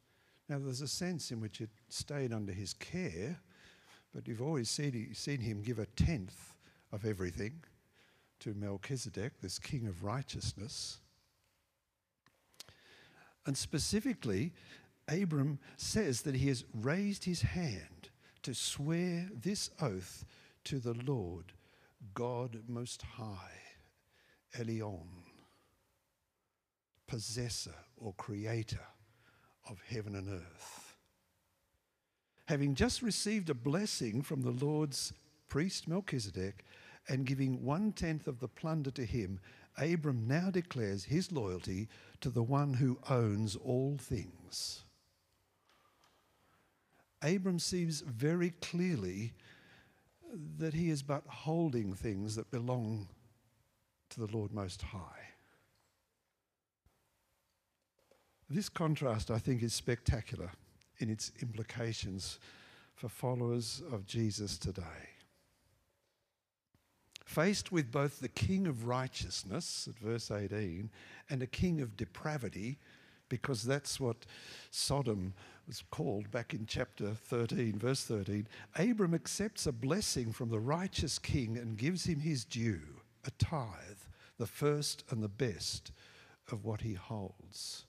Now, 0.48 0.58
there's 0.58 0.80
a 0.80 0.88
sense 0.88 1.30
in 1.30 1.40
which 1.40 1.60
it 1.60 1.70
stayed 1.88 2.32
under 2.32 2.52
his 2.52 2.74
care, 2.74 3.38
but 4.12 4.26
you've 4.26 4.42
always 4.42 4.68
seen, 4.68 5.14
seen 5.14 5.40
him 5.40 5.62
give 5.62 5.78
a 5.78 5.86
tenth 5.86 6.54
of 6.90 7.06
everything 7.06 7.62
to 8.40 8.54
Melchizedek, 8.54 9.40
this 9.40 9.60
king 9.60 9.86
of 9.86 10.02
righteousness. 10.02 10.98
And 13.46 13.56
specifically, 13.56 14.52
Abram 15.08 15.60
says 15.76 16.22
that 16.22 16.34
he 16.34 16.48
has 16.48 16.64
raised 16.74 17.24
his 17.24 17.42
hand 17.42 18.08
to 18.42 18.52
swear 18.52 19.28
this 19.32 19.70
oath 19.80 20.24
to 20.64 20.80
the 20.80 20.94
Lord, 21.06 21.52
God 22.14 22.64
Most 22.66 23.02
High, 23.02 23.60
Elyon, 24.58 25.08
possessor 27.06 27.74
or 27.96 28.12
creator 28.14 28.86
of 29.68 29.80
heaven 29.88 30.14
and 30.16 30.28
earth. 30.28 30.96
Having 32.46 32.74
just 32.74 33.02
received 33.02 33.48
a 33.50 33.54
blessing 33.54 34.22
from 34.22 34.42
the 34.42 34.50
Lord's 34.50 35.12
priest 35.48 35.88
Melchizedek 35.88 36.64
and 37.08 37.26
giving 37.26 37.64
one 37.64 37.92
tenth 37.92 38.26
of 38.26 38.40
the 38.40 38.48
plunder 38.48 38.90
to 38.90 39.04
him, 39.04 39.40
Abram 39.78 40.26
now 40.26 40.50
declares 40.50 41.04
his 41.04 41.32
loyalty 41.32 41.88
to 42.20 42.30
the 42.30 42.42
one 42.42 42.74
who 42.74 42.98
owns 43.08 43.56
all 43.56 43.96
things. 43.98 44.84
Abram 47.22 47.58
sees 47.58 48.00
very 48.00 48.50
clearly 48.60 49.32
that 50.58 50.74
he 50.74 50.90
is 50.90 51.02
but 51.02 51.22
holding 51.26 51.94
things 51.94 52.34
that 52.36 52.50
belong 52.50 53.08
to 54.12 54.20
the 54.20 54.36
Lord 54.36 54.52
Most 54.52 54.82
High. 54.82 55.30
This 58.50 58.68
contrast, 58.68 59.30
I 59.30 59.38
think, 59.38 59.62
is 59.62 59.72
spectacular 59.72 60.50
in 60.98 61.08
its 61.08 61.32
implications 61.40 62.38
for 62.94 63.08
followers 63.08 63.82
of 63.90 64.06
Jesus 64.06 64.58
today. 64.58 65.08
Faced 67.24 67.72
with 67.72 67.90
both 67.90 68.20
the 68.20 68.28
king 68.28 68.66
of 68.66 68.86
righteousness, 68.86 69.88
at 69.88 69.98
verse 69.98 70.30
18, 70.30 70.90
and 71.30 71.42
a 71.42 71.46
king 71.46 71.80
of 71.80 71.96
depravity, 71.96 72.78
because 73.30 73.62
that's 73.62 73.98
what 73.98 74.26
Sodom 74.70 75.32
was 75.66 75.82
called 75.90 76.30
back 76.30 76.52
in 76.52 76.66
chapter 76.66 77.14
13, 77.14 77.78
verse 77.78 78.04
13, 78.04 78.46
Abram 78.78 79.14
accepts 79.14 79.66
a 79.66 79.72
blessing 79.72 80.32
from 80.32 80.50
the 80.50 80.60
righteous 80.60 81.18
king 81.18 81.56
and 81.56 81.78
gives 81.78 82.04
him 82.04 82.20
his 82.20 82.44
due, 82.44 82.80
a 83.24 83.30
tithe, 83.32 84.02
the 84.38 84.46
first 84.46 85.04
and 85.10 85.22
the 85.22 85.28
best 85.28 85.92
of 86.50 86.64
what 86.64 86.80
he 86.80 86.94
holds 86.94 87.86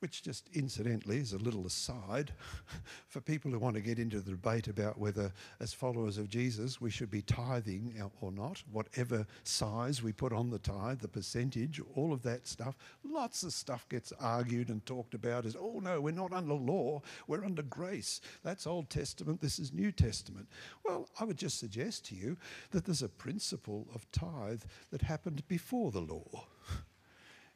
which 0.00 0.22
just 0.22 0.48
incidentally 0.54 1.18
is 1.18 1.32
a 1.32 1.38
little 1.38 1.66
aside 1.66 2.32
for 3.06 3.20
people 3.20 3.50
who 3.50 3.58
want 3.58 3.76
to 3.76 3.82
get 3.82 3.98
into 3.98 4.20
the 4.20 4.32
debate 4.32 4.66
about 4.66 4.98
whether, 4.98 5.32
as 5.60 5.72
followers 5.72 6.18
of 6.18 6.28
Jesus, 6.28 6.80
we 6.80 6.90
should 6.90 7.10
be 7.10 7.22
tithing 7.22 7.94
or 8.20 8.32
not, 8.32 8.62
whatever 8.72 9.26
size 9.44 10.02
we 10.02 10.12
put 10.12 10.32
on 10.32 10.50
the 10.50 10.58
tithe, 10.58 11.00
the 11.00 11.08
percentage, 11.08 11.80
all 11.94 12.12
of 12.12 12.22
that 12.22 12.46
stuff. 12.46 12.76
Lots 13.04 13.42
of 13.42 13.52
stuff 13.52 13.88
gets 13.88 14.12
argued 14.18 14.70
and 14.70 14.84
talked 14.86 15.14
about 15.14 15.44
as, 15.44 15.56
oh 15.56 15.80
no, 15.82 16.00
we're 16.00 16.12
not 16.12 16.32
under 16.32 16.54
law, 16.54 17.02
we're 17.26 17.44
under 17.44 17.62
grace. 17.62 18.20
That's 18.42 18.66
Old 18.66 18.88
Testament, 18.88 19.40
this 19.40 19.58
is 19.58 19.72
New 19.72 19.92
Testament. 19.92 20.48
Well, 20.84 21.08
I 21.20 21.24
would 21.24 21.38
just 21.38 21.60
suggest 21.60 22.06
to 22.06 22.14
you 22.14 22.38
that 22.70 22.86
there's 22.86 23.02
a 23.02 23.08
principle 23.08 23.86
of 23.94 24.10
tithe 24.12 24.62
that 24.90 25.02
happened 25.02 25.46
before 25.46 25.90
the 25.90 26.00
law. 26.00 26.46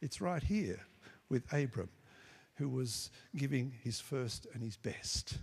It's 0.03 0.21
right 0.21 0.43
here 0.43 0.81
with 1.31 1.51
Abram 1.51 1.89
who 2.57 2.69
was 2.69 3.11
giving 3.37 3.73
his 3.83 4.01
first 4.01 4.47
and 4.53 4.63
his 4.63 4.77
best 4.77 5.39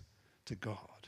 to 0.46 0.56
God. 0.56 1.08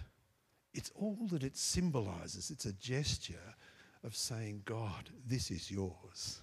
It's 0.74 0.92
all 0.96 1.28
that 1.32 1.44
it 1.44 1.56
symbolizes. 1.56 2.50
It's 2.50 2.66
a 2.66 2.74
gesture 2.74 3.56
of 4.04 4.16
saying, 4.16 4.64
God, 4.66 5.10
this 5.26 5.50
is 5.50 5.72
yours. 5.72 6.42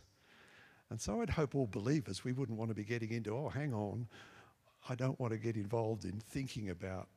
And 0.88 1.00
so 1.00 1.21
I'd 1.21 1.31
hope 1.31 1.55
all 1.55 1.69
believers, 1.71 2.25
we 2.25 2.33
wouldn't 2.33 2.59
want 2.59 2.71
to 2.71 2.75
be 2.75 2.85
getting 2.85 3.12
into, 3.12 3.37
oh, 3.37 3.49
hang 3.49 3.73
on, 3.73 4.09
I 4.88 4.95
don't 4.95 5.19
want 5.21 5.33
to 5.33 5.38
get 5.38 5.57
involved 5.57 6.05
in 6.05 6.19
thinking 6.21 6.71
about 6.71 7.09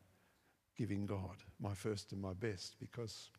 giving 0.78 1.06
God 1.06 1.44
my 1.60 1.74
first 1.74 2.12
and 2.12 2.22
my 2.22 2.34
best 2.34 2.76
because 2.80 3.30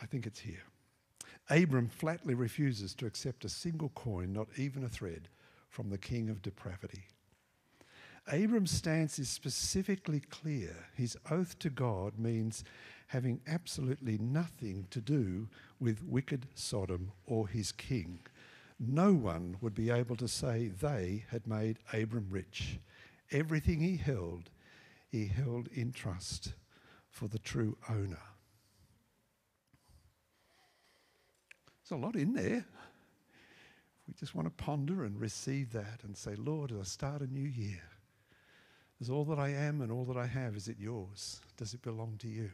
I 0.00 0.06
think 0.06 0.26
it's 0.26 0.40
here. 0.40 0.62
Abram 1.48 1.88
flatly 1.88 2.34
refuses 2.34 2.94
to 2.94 3.06
accept 3.06 3.44
a 3.44 3.48
single 3.48 3.90
coin, 3.90 4.32
not 4.32 4.48
even 4.56 4.84
a 4.84 4.88
thread, 4.88 5.28
from 5.68 5.90
the 5.90 5.98
king 5.98 6.30
of 6.30 6.42
depravity. 6.42 7.04
Abram's 8.28 8.70
stance 8.70 9.18
is 9.18 9.28
specifically 9.28 10.20
clear. 10.20 10.88
His 10.94 11.16
oath 11.30 11.58
to 11.60 11.70
God 11.70 12.18
means 12.18 12.64
having 13.08 13.40
absolutely 13.46 14.18
nothing 14.18 14.86
to 14.90 15.00
do 15.00 15.48
with 15.80 16.04
wicked 16.04 16.46
Sodom 16.54 17.10
or 17.26 17.48
his 17.48 17.72
king. 17.72 18.20
No 18.78 19.12
one 19.12 19.56
would 19.60 19.74
be 19.74 19.90
able 19.90 20.16
to 20.16 20.28
say 20.28 20.68
they 20.68 21.24
had 21.30 21.46
made 21.46 21.78
Abram 21.92 22.28
rich. 22.30 22.78
Everything 23.32 23.80
he 23.80 23.96
held, 23.96 24.50
he 25.08 25.26
held 25.26 25.68
in 25.68 25.92
trust 25.92 26.54
for 27.10 27.26
the 27.26 27.38
true 27.38 27.76
owner. 27.88 28.22
There's 31.82 32.00
a 32.00 32.02
lot 32.02 32.14
in 32.14 32.32
there. 32.32 32.64
We 34.06 34.14
just 34.18 34.34
want 34.34 34.46
to 34.46 34.64
ponder 34.64 35.04
and 35.04 35.20
receive 35.20 35.72
that 35.72 36.00
and 36.04 36.16
say, 36.16 36.34
Lord, 36.36 36.72
as 36.72 36.78
I 36.78 36.84
start 36.84 37.22
a 37.22 37.26
new 37.26 37.48
year, 37.48 37.82
is 39.00 39.08
all 39.08 39.24
that 39.24 39.38
I 39.38 39.48
am 39.48 39.80
and 39.80 39.90
all 39.90 40.04
that 40.04 40.16
I 40.16 40.26
have, 40.26 40.54
is 40.56 40.68
it 40.68 40.76
yours? 40.78 41.40
Does 41.56 41.72
it 41.72 41.82
belong 41.82 42.16
to 42.18 42.28
you? 42.28 42.50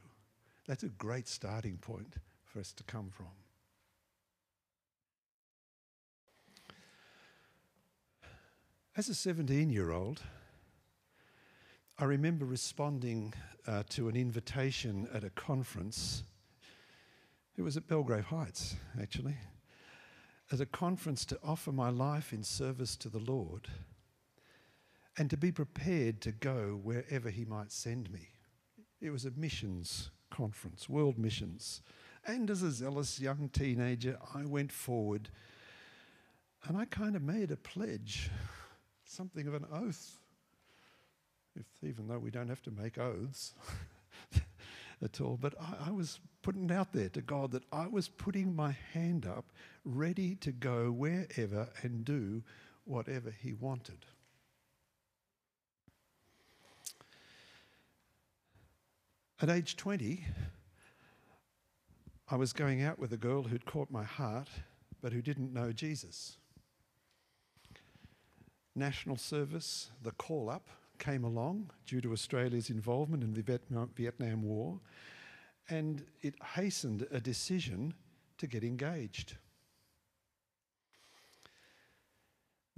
That's 0.66 0.84
a 0.84 0.88
great 0.88 1.28
starting 1.28 1.76
point 1.76 2.14
for 2.44 2.60
us 2.60 2.72
to 2.72 2.84
come 2.84 3.10
from. 3.10 3.26
As 8.96 9.08
a 9.08 9.14
17 9.14 9.70
year 9.70 9.90
old, 9.90 10.22
I 11.98 12.04
remember 12.04 12.44
responding 12.44 13.34
uh, 13.66 13.82
to 13.90 14.08
an 14.08 14.16
invitation 14.16 15.08
at 15.12 15.24
a 15.24 15.30
conference. 15.30 16.22
It 17.56 17.62
was 17.62 17.76
at 17.76 17.88
Belgrave 17.88 18.26
Heights, 18.26 18.76
actually, 19.00 19.36
as 20.52 20.60
a 20.60 20.66
conference 20.66 21.24
to 21.26 21.38
offer 21.42 21.72
my 21.72 21.90
life 21.90 22.32
in 22.32 22.42
service 22.42 22.96
to 22.96 23.08
the 23.08 23.18
Lord 23.18 23.68
and 25.18 25.30
to 25.30 25.36
be 25.36 25.52
prepared 25.52 26.20
to 26.22 26.32
go 26.32 26.78
wherever 26.82 27.30
He 27.30 27.44
might 27.44 27.72
send 27.72 28.10
me. 28.10 28.28
It 29.00 29.10
was 29.10 29.24
a 29.24 29.30
missions 29.30 30.10
conference, 30.30 30.88
world 30.88 31.18
missions. 31.18 31.82
And 32.26 32.50
as 32.50 32.62
a 32.62 32.70
zealous 32.70 33.20
young 33.20 33.48
teenager, 33.52 34.18
I 34.34 34.44
went 34.44 34.72
forward 34.72 35.30
and 36.66 36.76
I 36.76 36.84
kind 36.86 37.14
of 37.14 37.22
made 37.22 37.50
a 37.50 37.56
pledge, 37.56 38.30
something 39.04 39.46
of 39.46 39.54
an 39.54 39.66
oath. 39.72 40.18
If, 41.54 41.64
even 41.82 42.08
though 42.08 42.18
we 42.18 42.30
don't 42.30 42.48
have 42.48 42.62
to 42.62 42.70
make 42.70 42.98
oaths 42.98 43.54
at 45.02 45.20
all, 45.20 45.38
but 45.40 45.54
I, 45.60 45.88
I 45.88 45.90
was 45.92 46.18
putting 46.42 46.70
out 46.70 46.92
there 46.92 47.08
to 47.10 47.22
God 47.22 47.52
that 47.52 47.62
I 47.72 47.86
was 47.86 48.08
putting 48.08 48.54
my 48.54 48.76
hand 48.92 49.26
up, 49.26 49.46
ready 49.84 50.34
to 50.36 50.52
go 50.52 50.90
wherever 50.90 51.68
and 51.82 52.04
do 52.04 52.42
whatever 52.84 53.30
He 53.30 53.52
wanted. 53.52 54.04
At 59.38 59.50
age 59.50 59.76
20, 59.76 60.24
I 62.30 62.36
was 62.36 62.54
going 62.54 62.82
out 62.82 62.98
with 62.98 63.12
a 63.12 63.18
girl 63.18 63.42
who'd 63.42 63.66
caught 63.66 63.90
my 63.90 64.02
heart, 64.02 64.48
but 65.02 65.12
who 65.12 65.20
didn't 65.20 65.52
know 65.52 65.72
Jesus. 65.72 66.38
National 68.74 69.18
Service, 69.18 69.90
the 70.02 70.12
call 70.12 70.48
up, 70.48 70.68
came 70.98 71.22
along 71.22 71.68
due 71.84 72.00
to 72.00 72.12
Australia's 72.12 72.70
involvement 72.70 73.22
in 73.22 73.34
the 73.34 73.60
Vietnam 73.94 74.42
War, 74.42 74.80
and 75.68 76.06
it 76.22 76.34
hastened 76.54 77.06
a 77.10 77.20
decision 77.20 77.92
to 78.38 78.46
get 78.46 78.64
engaged. 78.64 79.36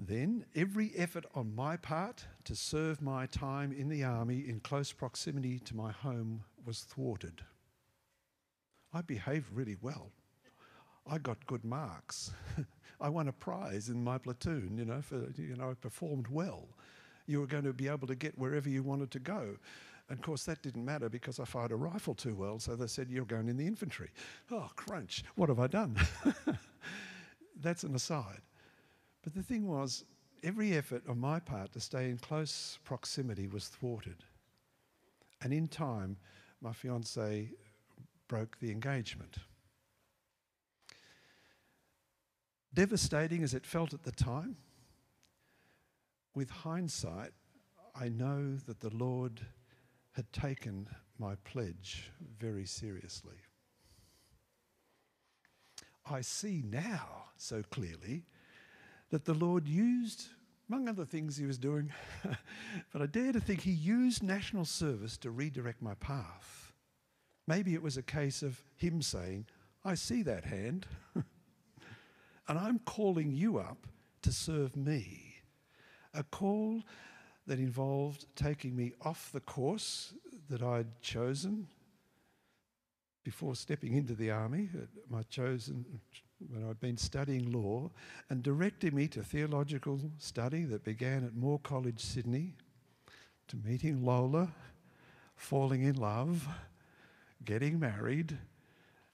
Then 0.09 0.47
every 0.57 0.91
effort 0.97 1.27
on 1.35 1.55
my 1.55 1.77
part 1.77 2.25
to 2.45 2.57
serve 2.57 3.03
my 3.03 3.27
time 3.27 3.73
in 3.73 3.91
the 3.91 4.05
army 4.05 4.39
in 4.49 4.61
close 4.61 4.91
proximity 4.91 5.59
to 5.61 5.77
my 5.77 5.93
home 5.93 6.45
was 6.65 6.81
thwarted. 6.81 7.43
I 8.95 9.03
behaved 9.03 9.53
really 9.53 9.77
well. 9.83 10.11
I 11.07 11.19
got 11.19 11.47
good 11.47 11.63
marks. 11.63 12.31
I 13.03 13.11
won 13.11 13.29
a 13.29 13.33
prize 13.33 13.91
in 13.91 14.03
my 14.03 14.17
platoon, 14.17 14.79
you 14.79 14.87
know, 14.87 15.03
for, 15.03 15.29
you 15.37 15.55
know, 15.57 15.73
I 15.73 15.75
performed 15.75 16.29
well. 16.29 16.69
You 17.27 17.41
were 17.41 17.47
going 17.47 17.65
to 17.65 17.75
be 17.75 17.89
able 17.89 18.09
to 18.09 18.15
get 18.15 18.39
wherever 18.39 18.71
you 18.71 18.83
wanted 18.83 19.11
to 19.11 19.19
go. 19.19 19.57
And 20.09 20.19
of 20.19 20.23
course, 20.23 20.45
that 20.45 20.63
didn't 20.63 20.87
matter 20.87 21.11
because 21.11 21.39
I 21.39 21.45
fired 21.45 21.71
a 21.71 21.77
rifle 21.77 22.15
too 22.15 22.35
well, 22.35 22.59
so 22.59 22.77
they 22.77 22.87
said, 22.87 23.11
You're 23.11 23.27
going 23.27 23.51
in 23.51 23.59
the 23.59 23.67
infantry. 23.67 24.09
Oh, 24.51 24.71
crunch, 24.75 25.23
what 25.35 25.51
have 25.51 25.61
I 25.61 25.67
done? 25.67 25.99
That's 27.61 27.83
an 27.83 27.95
aside. 27.95 28.41
But 29.23 29.35
the 29.35 29.43
thing 29.43 29.67
was, 29.67 30.05
every 30.43 30.77
effort 30.77 31.03
on 31.09 31.19
my 31.19 31.41
part 31.41 31.73
to 31.73 31.81
stay 31.81 32.11
in 32.11 32.19
close 32.19 32.79
proximity 32.85 33.47
was 33.49 33.69
thwarted. 33.69 34.25
And 35.43 35.53
in 35.53 35.69
time, 35.69 36.17
my 36.61 36.73
fiance 36.73 37.51
broke 38.29 38.59
the 38.61 38.71
engagement. 38.71 39.39
Devastating 42.75 43.43
as 43.43 43.55
it 43.55 43.67
felt 43.67 43.95
at 43.95 44.05
the 44.05 44.13
time, 44.13 44.57
with 46.35 46.51
hindsight, 46.51 47.33
I 47.97 48.09
know 48.09 48.57
that 48.67 48.81
the 48.81 48.95
Lord 48.95 49.41
had 50.13 50.33
taken 50.33 50.87
my 51.19 51.35
pledge 51.45 52.13
very 52.39 52.65
seriously. 52.65 53.39
I 56.09 56.21
see 56.21 56.63
now 56.65 57.25
so 57.37 57.63
clearly 57.71 58.25
that 59.11 59.25
the 59.25 59.35
Lord 59.35 59.67
used, 59.67 60.27
among 60.69 60.89
other 60.89 61.05
things 61.05 61.37
he 61.37 61.47
was 61.47 61.59
doing, 61.59 61.93
but 62.93 63.03
I 63.03 63.07
dare 63.07 63.33
to 63.33 63.41
think 63.41 63.63
he 63.63 63.71
used 63.71 64.23
national 64.23 64.65
service 64.65 65.17
to 65.19 65.31
redirect 65.31 65.81
my 65.83 65.95
path. 65.95 66.73
Maybe 67.47 67.75
it 67.75 67.83
was 67.83 67.97
a 67.97 68.03
case 68.03 68.43
of 68.43 68.63
him 68.77 69.01
saying, 69.01 69.47
I 69.85 69.95
see 69.95 70.23
that 70.23 70.45
hand, 70.45 70.87
and 71.15 72.59
I'm 72.59 72.81
calling 72.81 73.33
you 73.33 73.59
up 73.59 73.87
to 74.23 74.33
serve 74.33 74.77
me. 74.77 75.35
A 76.13 76.23
call 76.23 76.83
that 77.47 77.59
involved 77.59 78.27
taking 78.37 78.77
me 78.77 78.93
off 79.03 79.31
the 79.33 79.41
course 79.41 80.13
that 80.51 80.63
I'd 80.63 81.01
chosen 81.01 81.69
before 83.25 83.55
stepping 83.55 83.95
into 83.95 84.15
the 84.15 84.31
army, 84.31 84.69
my 85.11 85.23
chosen 85.25 85.85
when 86.47 86.69
I'd 86.69 86.81
been 86.81 86.97
studying 86.97 87.51
law, 87.53 87.91
and 88.31 88.43
directing 88.43 88.95
me 88.95 89.09
to 89.09 89.23
theological 89.23 90.01
study 90.19 90.65
that 90.65 90.85
began 90.85 91.25
at 91.25 91.35
Moore 91.35 91.59
College, 91.59 92.01
Sydney, 92.01 92.55
to 93.49 93.57
meeting 93.57 94.05
Lola, 94.05 94.53
falling 95.35 95.83
in 95.83 95.97
love, 95.97 96.47
getting 97.45 97.81
married, 97.81 98.37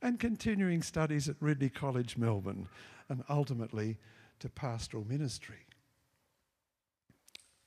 and 0.02 0.20
continuing 0.20 0.82
studies 0.82 1.28
at 1.28 1.36
Ridley 1.40 1.70
College, 1.70 2.16
Melbourne, 2.16 2.68
and 3.08 3.24
ultimately 3.30 3.96
to 4.40 4.48
pastoral 4.48 5.06
ministry. 5.08 5.66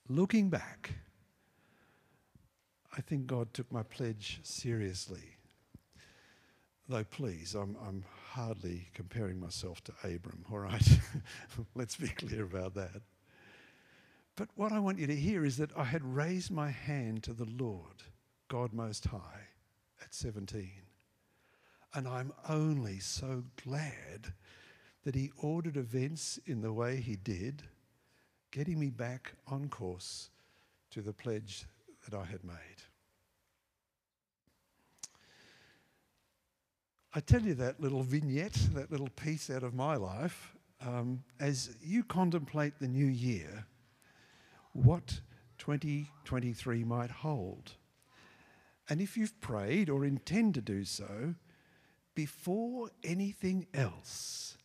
Looking 0.07 0.49
back, 0.49 0.91
I 2.95 3.01
think 3.01 3.27
God 3.27 3.53
took 3.53 3.71
my 3.71 3.83
pledge 3.83 4.39
seriously. 4.43 5.37
Though, 6.87 7.03
please, 7.03 7.53
I'm, 7.55 7.75
I'm 7.85 8.03
hardly 8.37 8.87
comparing 8.93 9.39
myself 9.39 9.83
to 9.83 9.91
Abram, 10.03 10.45
all 10.51 10.59
right? 10.59 10.99
Let's 11.75 11.95
be 11.95 12.07
clear 12.07 12.43
about 12.43 12.75
that. 12.75 13.01
But 14.35 14.49
what 14.53 14.71
I 14.71 14.77
want 14.77 14.99
you 14.99 15.07
to 15.07 15.15
hear 15.15 15.43
is 15.43 15.57
that 15.57 15.75
I 15.75 15.83
had 15.83 16.03
raised 16.05 16.51
my 16.51 16.69
hand 16.69 17.23
to 17.23 17.33
the 17.33 17.47
Lord, 17.57 18.03
God 18.47 18.73
Most 18.73 19.05
High, 19.05 19.47
at 20.03 20.13
17. 20.13 20.69
And 21.95 22.07
I'm 22.07 22.31
only 22.47 22.99
so 22.99 23.43
glad 23.65 24.33
that 25.03 25.15
He 25.15 25.31
ordered 25.37 25.75
events 25.75 26.39
in 26.45 26.61
the 26.61 26.71
way 26.71 26.97
He 26.97 27.15
did, 27.15 27.63
getting 28.51 28.79
me 28.79 28.91
back 28.91 29.33
on 29.47 29.67
course 29.67 30.29
to 30.91 31.01
the 31.01 31.13
pledge 31.13 31.65
that 32.07 32.15
I 32.15 32.25
had 32.25 32.43
made. 32.43 32.86
I 37.17 37.19
tell 37.19 37.41
you 37.41 37.55
that 37.55 37.81
little 37.81 38.03
vignette, 38.03 38.59
that 38.75 38.91
little 38.91 39.09
piece 39.09 39.49
out 39.49 39.63
of 39.63 39.73
my 39.73 39.95
life, 39.95 40.55
um, 40.85 41.23
as 41.39 41.75
you 41.83 42.03
contemplate 42.03 42.73
the 42.77 42.87
new 42.87 43.07
year, 43.07 43.65
what 44.73 45.19
2023 45.57 46.83
might 46.83 47.09
hold. 47.09 47.71
And 48.87 49.01
if 49.01 49.17
you've 49.17 49.41
prayed 49.41 49.89
or 49.89 50.05
intend 50.05 50.53
to 50.53 50.61
do 50.61 50.85
so, 50.85 51.33
before 52.13 52.91
anything 53.03 53.65
else, 53.73 54.55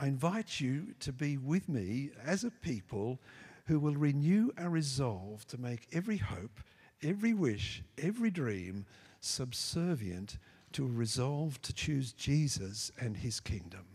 I 0.00 0.08
invite 0.08 0.58
you 0.60 0.88
to 0.98 1.12
be 1.12 1.36
with 1.36 1.68
me 1.68 2.10
as 2.24 2.42
a 2.42 2.50
people 2.50 3.20
who 3.66 3.78
will 3.78 3.94
renew 3.94 4.50
our 4.58 4.70
resolve 4.70 5.46
to 5.46 5.56
make 5.56 5.86
every 5.92 6.16
hope, 6.16 6.58
every 7.00 7.32
wish, 7.32 7.84
every 7.96 8.32
dream 8.32 8.86
subservient 9.20 10.38
to 10.76 10.86
resolve 10.86 11.58
to 11.62 11.72
choose 11.72 12.12
Jesus 12.12 12.92
and 13.00 13.16
his 13.16 13.40
kingdom. 13.40 13.86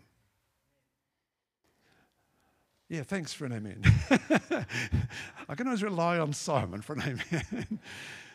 Yeah, 2.89 3.03
thanks 3.03 3.31
for 3.33 3.45
an 3.45 3.53
amen. 3.53 3.83
I 5.47 5.53
can 5.53 5.67
always 5.67 5.83
rely 5.83 6.17
on 6.17 6.33
Simon 6.33 6.81
for 6.81 6.93
an 6.93 7.19
amen. 7.31 7.79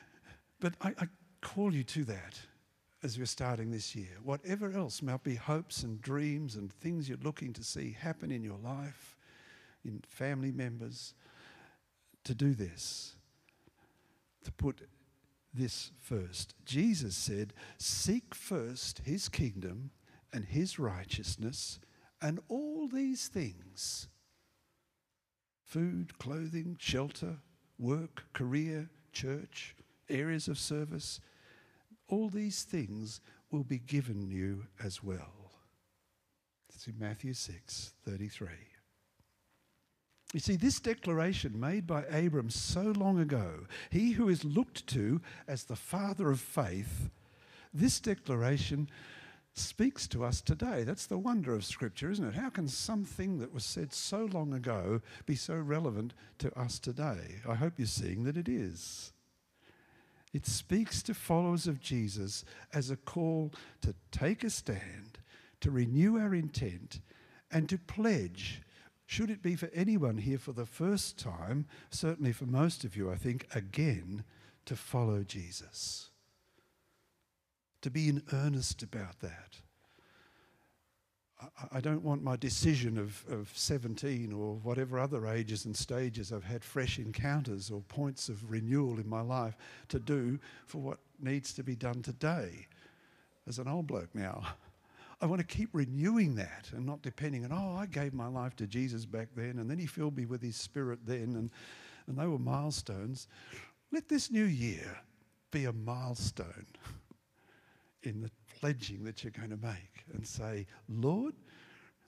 but 0.60 0.74
I, 0.80 0.90
I 0.90 1.08
call 1.42 1.74
you 1.74 1.82
to 1.82 2.04
that 2.04 2.38
as 3.02 3.18
we're 3.18 3.26
starting 3.26 3.72
this 3.72 3.96
year. 3.96 4.16
Whatever 4.22 4.70
else 4.70 5.02
might 5.02 5.24
be 5.24 5.34
hopes 5.34 5.82
and 5.82 6.00
dreams 6.00 6.54
and 6.54 6.72
things 6.72 7.08
you're 7.08 7.18
looking 7.24 7.52
to 7.54 7.64
see 7.64 7.96
happen 7.98 8.30
in 8.30 8.44
your 8.44 8.58
life, 8.58 9.16
in 9.84 10.04
family 10.06 10.52
members, 10.52 11.14
to 12.22 12.32
do 12.32 12.54
this, 12.54 13.16
to 14.44 14.52
put 14.52 14.82
this 15.56 15.90
first. 16.00 16.54
Jesus 16.64 17.16
said, 17.16 17.52
Seek 17.78 18.34
first 18.34 19.00
his 19.04 19.28
kingdom 19.28 19.90
and 20.32 20.44
his 20.44 20.78
righteousness, 20.78 21.78
and 22.20 22.40
all 22.48 22.88
these 22.88 23.28
things 23.28 24.08
food, 25.64 26.16
clothing, 26.18 26.76
shelter, 26.78 27.38
work, 27.78 28.24
career, 28.32 28.88
church, 29.12 29.74
areas 30.08 30.46
of 30.48 30.58
service 30.58 31.20
all 32.08 32.28
these 32.28 32.62
things 32.62 33.20
will 33.50 33.64
be 33.64 33.78
given 33.78 34.22
you 34.22 34.66
as 34.82 35.02
well. 35.02 35.52
It's 36.72 36.86
in 36.86 36.98
Matthew 36.98 37.34
6 37.34 37.94
33. 38.04 38.75
You 40.32 40.40
see, 40.40 40.56
this 40.56 40.80
declaration 40.80 41.58
made 41.58 41.86
by 41.86 42.02
Abram 42.04 42.50
so 42.50 42.82
long 42.82 43.20
ago, 43.20 43.66
he 43.90 44.12
who 44.12 44.28
is 44.28 44.44
looked 44.44 44.86
to 44.88 45.20
as 45.46 45.64
the 45.64 45.76
father 45.76 46.30
of 46.30 46.40
faith, 46.40 47.10
this 47.72 48.00
declaration 48.00 48.88
speaks 49.54 50.06
to 50.08 50.24
us 50.24 50.40
today. 50.40 50.82
That's 50.82 51.06
the 51.06 51.16
wonder 51.16 51.54
of 51.54 51.64
Scripture, 51.64 52.10
isn't 52.10 52.26
it? 52.26 52.34
How 52.34 52.50
can 52.50 52.68
something 52.68 53.38
that 53.38 53.54
was 53.54 53.64
said 53.64 53.92
so 53.92 54.26
long 54.26 54.52
ago 54.52 55.00
be 55.24 55.36
so 55.36 55.54
relevant 55.54 56.12
to 56.38 56.56
us 56.58 56.78
today? 56.78 57.40
I 57.48 57.54
hope 57.54 57.74
you're 57.78 57.86
seeing 57.86 58.24
that 58.24 58.36
it 58.36 58.48
is. 58.48 59.12
It 60.34 60.44
speaks 60.44 61.02
to 61.04 61.14
followers 61.14 61.66
of 61.66 61.80
Jesus 61.80 62.44
as 62.74 62.90
a 62.90 62.96
call 62.96 63.52
to 63.80 63.94
take 64.10 64.44
a 64.44 64.50
stand, 64.50 65.18
to 65.60 65.70
renew 65.70 66.18
our 66.18 66.34
intent, 66.34 67.00
and 67.50 67.68
to 67.70 67.78
pledge 67.78 68.60
should 69.06 69.30
it 69.30 69.40
be 69.40 69.54
for 69.54 69.70
anyone 69.72 70.18
here 70.18 70.38
for 70.38 70.52
the 70.52 70.66
first 70.66 71.16
time, 71.16 71.66
certainly 71.90 72.32
for 72.32 72.44
most 72.44 72.84
of 72.84 72.96
you, 72.96 73.10
I 73.10 73.14
think, 73.14 73.46
again, 73.54 74.24
to 74.64 74.74
follow 74.74 75.22
Jesus. 75.22 76.10
To 77.82 77.90
be 77.90 78.08
in 78.08 78.22
earnest 78.32 78.82
about 78.82 79.20
that. 79.20 79.60
I, 81.70 81.80
don't 81.80 82.02
want 82.02 82.22
my 82.22 82.34
decision 82.36 82.96
of, 82.96 83.22
of 83.28 83.52
17 83.54 84.32
or 84.32 84.54
whatever 84.54 84.98
other 84.98 85.26
ages 85.26 85.66
and 85.66 85.76
stages 85.76 86.32
I've 86.32 86.44
had 86.44 86.64
fresh 86.64 86.98
encounters 86.98 87.70
or 87.70 87.82
points 87.82 88.30
of 88.30 88.50
renewal 88.50 88.98
in 88.98 89.08
my 89.08 89.20
life 89.20 89.54
to 89.88 89.98
do 89.98 90.40
for 90.66 90.78
what 90.78 90.98
needs 91.20 91.52
to 91.52 91.62
be 91.62 91.76
done 91.76 92.02
today 92.02 92.66
as 93.46 93.58
an 93.58 93.68
old 93.68 93.86
bloke 93.86 94.14
now. 94.14 94.46
I 95.20 95.26
want 95.26 95.40
to 95.40 95.46
keep 95.46 95.70
renewing 95.72 96.34
that 96.34 96.68
and 96.72 96.84
not 96.84 97.02
depending 97.02 97.44
on, 97.44 97.52
oh, 97.52 97.76
I 97.76 97.86
gave 97.86 98.12
my 98.12 98.26
life 98.26 98.54
to 98.56 98.66
Jesus 98.66 99.06
back 99.06 99.28
then 99.34 99.58
and 99.58 99.70
then 99.70 99.78
he 99.78 99.86
filled 99.86 100.16
me 100.16 100.26
with 100.26 100.42
his 100.42 100.56
spirit 100.56 101.00
then 101.06 101.34
and, 101.36 101.50
and 102.06 102.18
they 102.18 102.26
were 102.26 102.38
milestones. 102.38 103.28
Let 103.92 104.08
this 104.08 104.30
new 104.30 104.44
year 104.44 104.98
be 105.50 105.64
a 105.64 105.72
milestone 105.72 106.66
in 108.02 108.20
the 108.20 108.30
pledging 108.60 109.04
that 109.04 109.24
you're 109.24 109.30
going 109.30 109.50
to 109.50 109.56
make 109.56 110.04
and 110.12 110.26
say, 110.26 110.66
Lord, 110.88 111.34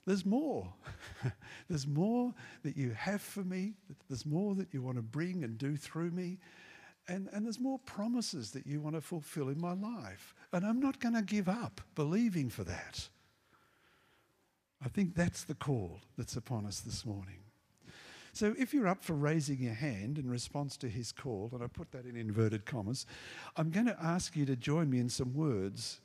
there's 0.05 0.25
more. 0.25 0.71
there's 1.69 1.87
more 1.87 2.33
that 2.63 2.77
you 2.77 2.91
have 2.91 3.21
for 3.21 3.43
me. 3.43 3.73
There's 4.07 4.25
more 4.25 4.55
that 4.55 4.73
you 4.73 4.81
want 4.81 4.97
to 4.97 5.01
bring 5.01 5.43
and 5.43 5.57
do 5.57 5.75
through 5.77 6.11
me. 6.11 6.37
And, 7.09 7.27
and 7.33 7.43
there's 7.43 7.59
more 7.59 7.79
promises 7.79 8.51
that 8.51 8.67
you 8.67 8.79
want 8.79 8.95
to 8.95 9.01
fulfill 9.01 9.49
in 9.49 9.59
my 9.59 9.73
life. 9.73 10.35
And 10.53 10.63
I'm 10.63 10.79
not 10.79 10.99
going 10.99 11.15
to 11.15 11.23
give 11.23 11.49
up 11.49 11.81
believing 11.95 12.49
for 12.49 12.63
that. 12.63 13.09
I 14.85 14.87
think 14.87 15.15
that's 15.15 15.43
the 15.43 15.55
call 15.55 15.99
that's 16.17 16.37
upon 16.37 16.65
us 16.65 16.79
this 16.81 17.05
morning. 17.05 17.39
So 18.31 18.53
if 18.59 18.73
you're 18.73 18.87
up 18.87 19.03
for 19.03 19.13
raising 19.13 19.57
your 19.57 19.73
hand 19.73 20.19
in 20.19 20.29
response 20.29 20.77
to 20.77 20.87
his 20.87 21.11
call, 21.11 21.49
and 21.51 21.63
I 21.63 21.67
put 21.67 21.91
that 21.91 22.05
in 22.05 22.15
inverted 22.15 22.65
commas, 22.65 23.07
I'm 23.57 23.71
going 23.71 23.87
to 23.87 23.97
ask 24.01 24.35
you 24.35 24.45
to 24.45 24.55
join 24.55 24.89
me 24.89 24.99
in 24.99 25.09
some 25.09 25.33
words 25.33 25.99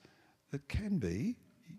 that 0.51 0.67
can 0.69 0.99
be 0.99 1.37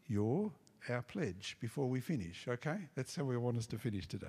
your 0.08 0.52
our 0.88 1.02
pledge 1.02 1.58
before 1.60 1.88
we 1.88 2.00
finish, 2.00 2.46
okay? 2.48 2.78
That's 2.96 3.16
how 3.16 3.24
we 3.24 3.38
want 3.38 3.58
us 3.58 3.66
to 3.68 3.78
finish 3.80 4.08
today. 4.08 4.28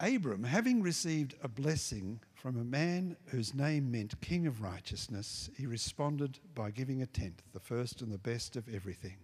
Abram, 0.00 0.44
having 0.44 0.80
received 0.80 1.34
a 1.42 1.48
blessing 1.48 2.20
from 2.34 2.56
a 2.56 2.64
man 2.64 3.16
whose 3.26 3.52
name 3.52 3.90
meant 3.90 4.20
King 4.20 4.46
of 4.46 4.62
Righteousness, 4.62 5.50
he 5.56 5.66
responded 5.66 6.38
by 6.54 6.70
giving 6.70 7.02
a 7.02 7.06
tenth, 7.06 7.42
the 7.52 7.58
first 7.58 8.00
and 8.00 8.12
the 8.12 8.18
best 8.18 8.54
of 8.54 8.72
everything. 8.72 9.16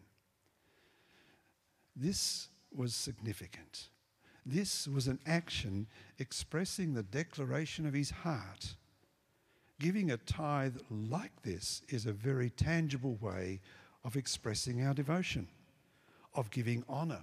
This 1.95 2.49
was 2.75 2.93
significant. 2.93 3.89
This 4.45 4.89
was 4.89 5.07
an 5.07 5.21
action 5.27 5.87
expressing 6.19 6.93
the 6.93 7.05
declaration 7.05 7.87
of 7.87 7.95
his 7.95 8.11
heart. 8.11 8.75
Giving 9.79 10.11
a 10.11 10.17
tithe 10.17 10.79
like 10.91 11.43
this 11.43 11.83
is 11.89 12.05
a 12.05 12.13
very 12.13 12.51
tangible 12.51 13.17
way 13.21 13.61
of 14.05 14.17
expressing 14.17 14.85
our 14.85 14.93
devotion, 14.93 15.49
of 16.35 16.51
giving 16.51 16.85
honour, 16.89 17.23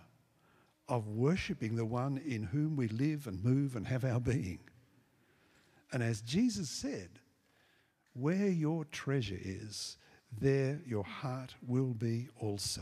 of 0.91 1.07
worshipping 1.07 1.77
the 1.77 1.85
one 1.85 2.17
in 2.17 2.43
whom 2.43 2.75
we 2.75 2.89
live 2.89 3.25
and 3.25 3.41
move 3.41 3.77
and 3.77 3.87
have 3.87 4.03
our 4.03 4.19
being. 4.19 4.59
And 5.93 6.03
as 6.03 6.19
Jesus 6.19 6.69
said, 6.69 7.11
where 8.11 8.49
your 8.49 8.83
treasure 8.83 9.39
is, 9.39 9.95
there 10.37 10.81
your 10.85 11.05
heart 11.05 11.55
will 11.65 11.93
be 11.93 12.27
also. 12.37 12.81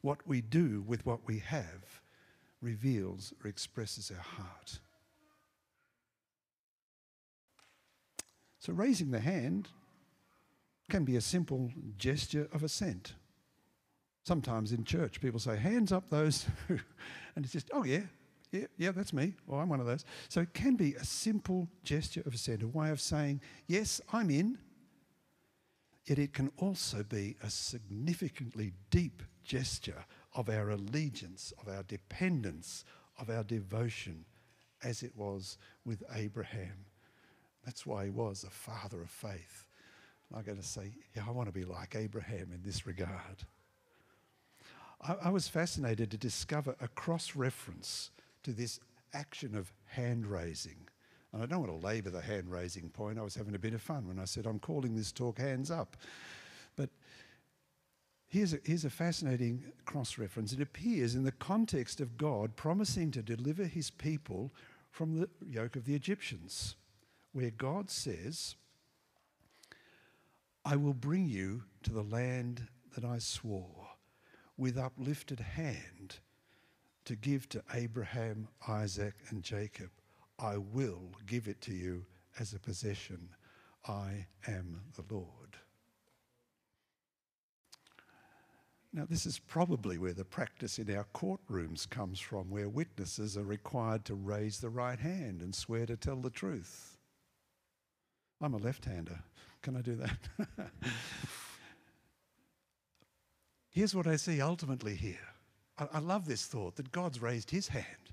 What 0.00 0.26
we 0.26 0.40
do 0.40 0.82
with 0.86 1.04
what 1.04 1.20
we 1.26 1.40
have 1.40 2.00
reveals 2.62 3.34
or 3.44 3.50
expresses 3.50 4.10
our 4.10 4.22
heart. 4.22 4.78
So 8.60 8.72
raising 8.72 9.10
the 9.10 9.20
hand 9.20 9.68
can 10.88 11.04
be 11.04 11.16
a 11.16 11.20
simple 11.20 11.70
gesture 11.98 12.48
of 12.50 12.62
assent. 12.62 13.12
Sometimes 14.24 14.72
in 14.72 14.84
church, 14.84 15.20
people 15.20 15.38
say, 15.38 15.56
hands 15.56 15.92
up 15.92 16.08
those 16.08 16.46
and 16.68 17.44
it's 17.44 17.52
just, 17.52 17.70
oh 17.72 17.84
yeah, 17.84 18.02
yeah, 18.50 18.66
yeah, 18.78 18.92
that's 18.92 19.12
me, 19.12 19.34
or 19.46 19.60
I'm 19.60 19.68
one 19.68 19.80
of 19.80 19.86
those. 19.86 20.04
So 20.28 20.40
it 20.40 20.54
can 20.54 20.76
be 20.76 20.94
a 20.94 21.04
simple 21.04 21.68
gesture 21.82 22.22
of 22.24 22.34
assent, 22.34 22.62
a 22.62 22.68
way 22.68 22.90
of 22.90 23.00
saying, 23.00 23.40
yes, 23.66 24.00
I'm 24.12 24.30
in. 24.30 24.58
Yet 26.04 26.18
it 26.18 26.32
can 26.34 26.52
also 26.58 27.02
be 27.02 27.36
a 27.42 27.50
significantly 27.50 28.72
deep 28.90 29.22
gesture 29.42 30.04
of 30.34 30.48
our 30.48 30.70
allegiance, 30.70 31.52
of 31.60 31.72
our 31.72 31.82
dependence, 31.82 32.84
of 33.18 33.30
our 33.30 33.42
devotion, 33.42 34.24
as 34.82 35.02
it 35.02 35.12
was 35.16 35.58
with 35.84 36.02
Abraham. 36.14 36.86
That's 37.64 37.86
why 37.86 38.04
he 38.04 38.10
was 38.10 38.44
a 38.44 38.50
father 38.50 39.02
of 39.02 39.10
faith. 39.10 39.66
I'm 40.34 40.42
going 40.42 40.58
to 40.58 40.64
say, 40.64 40.92
yeah, 41.14 41.22
I 41.26 41.30
want 41.30 41.48
to 41.48 41.52
be 41.52 41.64
like 41.64 41.94
Abraham 41.96 42.50
in 42.52 42.60
this 42.62 42.86
regard. 42.86 43.44
I, 45.04 45.16
I 45.24 45.30
was 45.30 45.48
fascinated 45.48 46.10
to 46.10 46.16
discover 46.16 46.74
a 46.80 46.88
cross 46.88 47.36
reference 47.36 48.10
to 48.42 48.52
this 48.52 48.80
action 49.12 49.54
of 49.54 49.72
hand 49.86 50.26
raising. 50.26 50.88
And 51.32 51.42
I 51.42 51.46
don't 51.46 51.60
want 51.60 51.80
to 51.80 51.86
labour 51.86 52.10
the 52.10 52.20
hand 52.20 52.50
raising 52.50 52.88
point. 52.90 53.18
I 53.18 53.22
was 53.22 53.34
having 53.34 53.54
a 53.54 53.58
bit 53.58 53.74
of 53.74 53.82
fun 53.82 54.08
when 54.08 54.18
I 54.18 54.24
said, 54.24 54.46
I'm 54.46 54.58
calling 54.58 54.96
this 54.96 55.12
talk 55.12 55.38
Hands 55.38 55.70
Up. 55.70 55.96
But 56.76 56.90
here's 58.28 58.54
a, 58.54 58.58
here's 58.64 58.84
a 58.84 58.90
fascinating 58.90 59.64
cross 59.84 60.18
reference. 60.18 60.52
It 60.52 60.60
appears 60.60 61.14
in 61.14 61.24
the 61.24 61.32
context 61.32 62.00
of 62.00 62.16
God 62.16 62.56
promising 62.56 63.10
to 63.12 63.22
deliver 63.22 63.64
his 63.64 63.90
people 63.90 64.52
from 64.90 65.18
the 65.18 65.28
yoke 65.44 65.74
of 65.74 65.86
the 65.86 65.94
Egyptians, 65.94 66.76
where 67.32 67.50
God 67.50 67.90
says, 67.90 68.54
I 70.64 70.76
will 70.76 70.94
bring 70.94 71.26
you 71.28 71.64
to 71.82 71.92
the 71.92 72.02
land 72.02 72.68
that 72.94 73.04
I 73.04 73.18
swore 73.18 73.83
with 74.56 74.78
uplifted 74.78 75.40
hand 75.40 76.20
to 77.04 77.16
give 77.16 77.48
to 77.50 77.62
Abraham, 77.72 78.48
Isaac, 78.66 79.14
and 79.28 79.42
Jacob. 79.42 79.90
I 80.38 80.56
will 80.56 81.10
give 81.26 81.48
it 81.48 81.60
to 81.62 81.72
you 81.72 82.06
as 82.38 82.52
a 82.52 82.58
possession. 82.58 83.28
I 83.86 84.26
am 84.46 84.80
the 84.96 85.14
Lord. 85.14 85.58
Now, 88.92 89.04
this 89.10 89.26
is 89.26 89.40
probably 89.40 89.98
where 89.98 90.12
the 90.12 90.24
practice 90.24 90.78
in 90.78 90.94
our 90.96 91.06
courtrooms 91.12 91.90
comes 91.90 92.20
from, 92.20 92.48
where 92.48 92.68
witnesses 92.68 93.36
are 93.36 93.42
required 93.42 94.04
to 94.04 94.14
raise 94.14 94.60
the 94.60 94.70
right 94.70 94.98
hand 94.98 95.42
and 95.42 95.52
swear 95.52 95.84
to 95.86 95.96
tell 95.96 96.20
the 96.20 96.30
truth. 96.30 96.96
I'm 98.40 98.54
a 98.54 98.58
left 98.58 98.84
hander. 98.84 99.18
Can 99.62 99.76
I 99.76 99.80
do 99.80 99.96
that? 99.96 100.18
Here's 103.74 103.94
what 103.94 104.06
I 104.06 104.14
see 104.14 104.40
ultimately 104.40 104.94
here. 104.94 105.34
I, 105.76 105.88
I 105.94 105.98
love 105.98 106.26
this 106.26 106.46
thought 106.46 106.76
that 106.76 106.92
God's 106.92 107.20
raised 107.20 107.50
his 107.50 107.66
hand. 107.66 108.12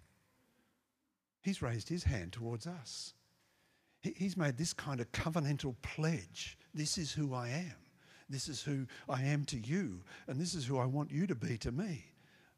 He's 1.44 1.62
raised 1.62 1.88
his 1.88 2.04
hand 2.04 2.34
towards 2.34 2.66
us. 2.66 3.14
He, 4.02 4.16
he's 4.18 4.36
made 4.36 4.58
this 4.58 4.74
kind 4.74 5.00
of 5.00 5.12
covenantal 5.12 5.76
pledge. 5.84 6.58
This 6.74 6.98
is 6.98 7.12
who 7.12 7.36
I 7.36 7.50
am. 7.50 7.76
This 8.28 8.48
is 8.48 8.64
who 8.64 8.88
I 9.08 9.22
am 9.22 9.46
to 9.46 9.60
you. 9.60 10.02
And 10.26 10.42
this 10.42 10.56
is 10.56 10.66
who 10.66 10.80
I 10.80 10.86
want 10.86 11.12
you 11.12 11.28
to 11.28 11.36
be 11.36 11.60
to 11.60 11.72
me. 11.72 12.06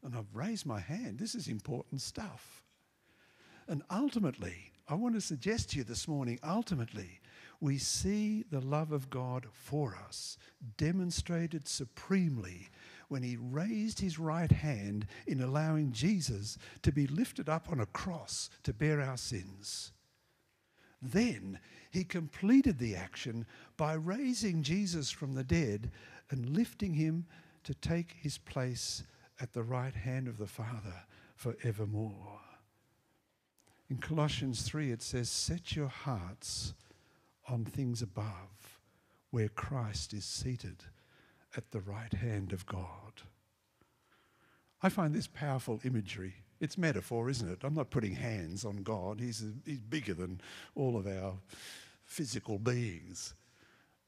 And 0.02 0.16
I've 0.16 0.34
raised 0.34 0.64
my 0.64 0.80
hand. 0.80 1.18
This 1.18 1.34
is 1.34 1.46
important 1.46 2.00
stuff. 2.00 2.62
And 3.68 3.82
ultimately, 3.90 4.72
I 4.88 4.94
want 4.94 5.14
to 5.14 5.20
suggest 5.20 5.70
to 5.70 5.78
you 5.78 5.84
this 5.84 6.08
morning 6.08 6.38
ultimately, 6.42 7.20
we 7.60 7.78
see 7.78 8.44
the 8.50 8.60
love 8.60 8.92
of 8.92 9.10
God 9.10 9.46
for 9.52 9.96
us 10.06 10.36
demonstrated 10.76 11.66
supremely 11.66 12.68
when 13.14 13.22
he 13.22 13.36
raised 13.36 14.00
his 14.00 14.18
right 14.18 14.50
hand 14.50 15.06
in 15.28 15.40
allowing 15.40 15.92
Jesus 15.92 16.58
to 16.82 16.90
be 16.90 17.06
lifted 17.06 17.48
up 17.48 17.70
on 17.70 17.78
a 17.78 17.86
cross 17.86 18.50
to 18.64 18.72
bear 18.72 19.00
our 19.00 19.16
sins. 19.16 19.92
Then 21.00 21.60
he 21.92 22.02
completed 22.02 22.80
the 22.80 22.96
action 22.96 23.46
by 23.76 23.92
raising 23.92 24.64
Jesus 24.64 25.12
from 25.12 25.34
the 25.34 25.44
dead 25.44 25.92
and 26.28 26.56
lifting 26.56 26.94
him 26.94 27.26
to 27.62 27.72
take 27.72 28.16
his 28.18 28.36
place 28.36 29.04
at 29.38 29.52
the 29.52 29.62
right 29.62 29.94
hand 29.94 30.26
of 30.26 30.36
the 30.36 30.48
Father 30.48 31.04
forevermore. 31.36 32.40
In 33.88 33.98
Colossians 33.98 34.62
3, 34.62 34.90
it 34.90 35.02
says, 35.02 35.30
Set 35.30 35.76
your 35.76 35.86
hearts 35.86 36.74
on 37.48 37.64
things 37.64 38.02
above, 38.02 38.80
where 39.30 39.50
Christ 39.50 40.12
is 40.12 40.24
seated 40.24 40.82
at 41.56 41.70
the 41.70 41.80
right 41.80 42.12
hand 42.12 42.52
of 42.52 42.66
God. 42.66 43.22
I 44.82 44.88
find 44.88 45.14
this 45.14 45.26
powerful 45.26 45.80
imagery. 45.84 46.34
It's 46.60 46.78
metaphor, 46.78 47.30
isn't 47.30 47.48
it? 47.50 47.60
I'm 47.62 47.74
not 47.74 47.90
putting 47.90 48.14
hands 48.14 48.64
on 48.64 48.82
God. 48.82 49.20
He's, 49.20 49.44
he's 49.64 49.80
bigger 49.80 50.14
than 50.14 50.40
all 50.74 50.96
of 50.96 51.06
our 51.06 51.34
physical 52.04 52.58
beings. 52.58 53.34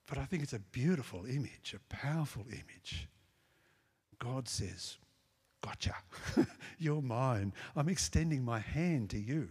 But 0.06 0.18
I 0.18 0.24
think 0.24 0.42
it's 0.42 0.52
a 0.52 0.58
beautiful 0.58 1.24
image, 1.26 1.74
a 1.74 1.94
powerful 1.94 2.44
image. 2.50 3.08
God 4.18 4.48
says, 4.48 4.98
Gotcha. 5.62 5.96
You're 6.78 7.02
mine. 7.02 7.52
I'm 7.74 7.88
extending 7.88 8.44
my 8.44 8.60
hand 8.60 9.10
to 9.10 9.18
you. 9.18 9.48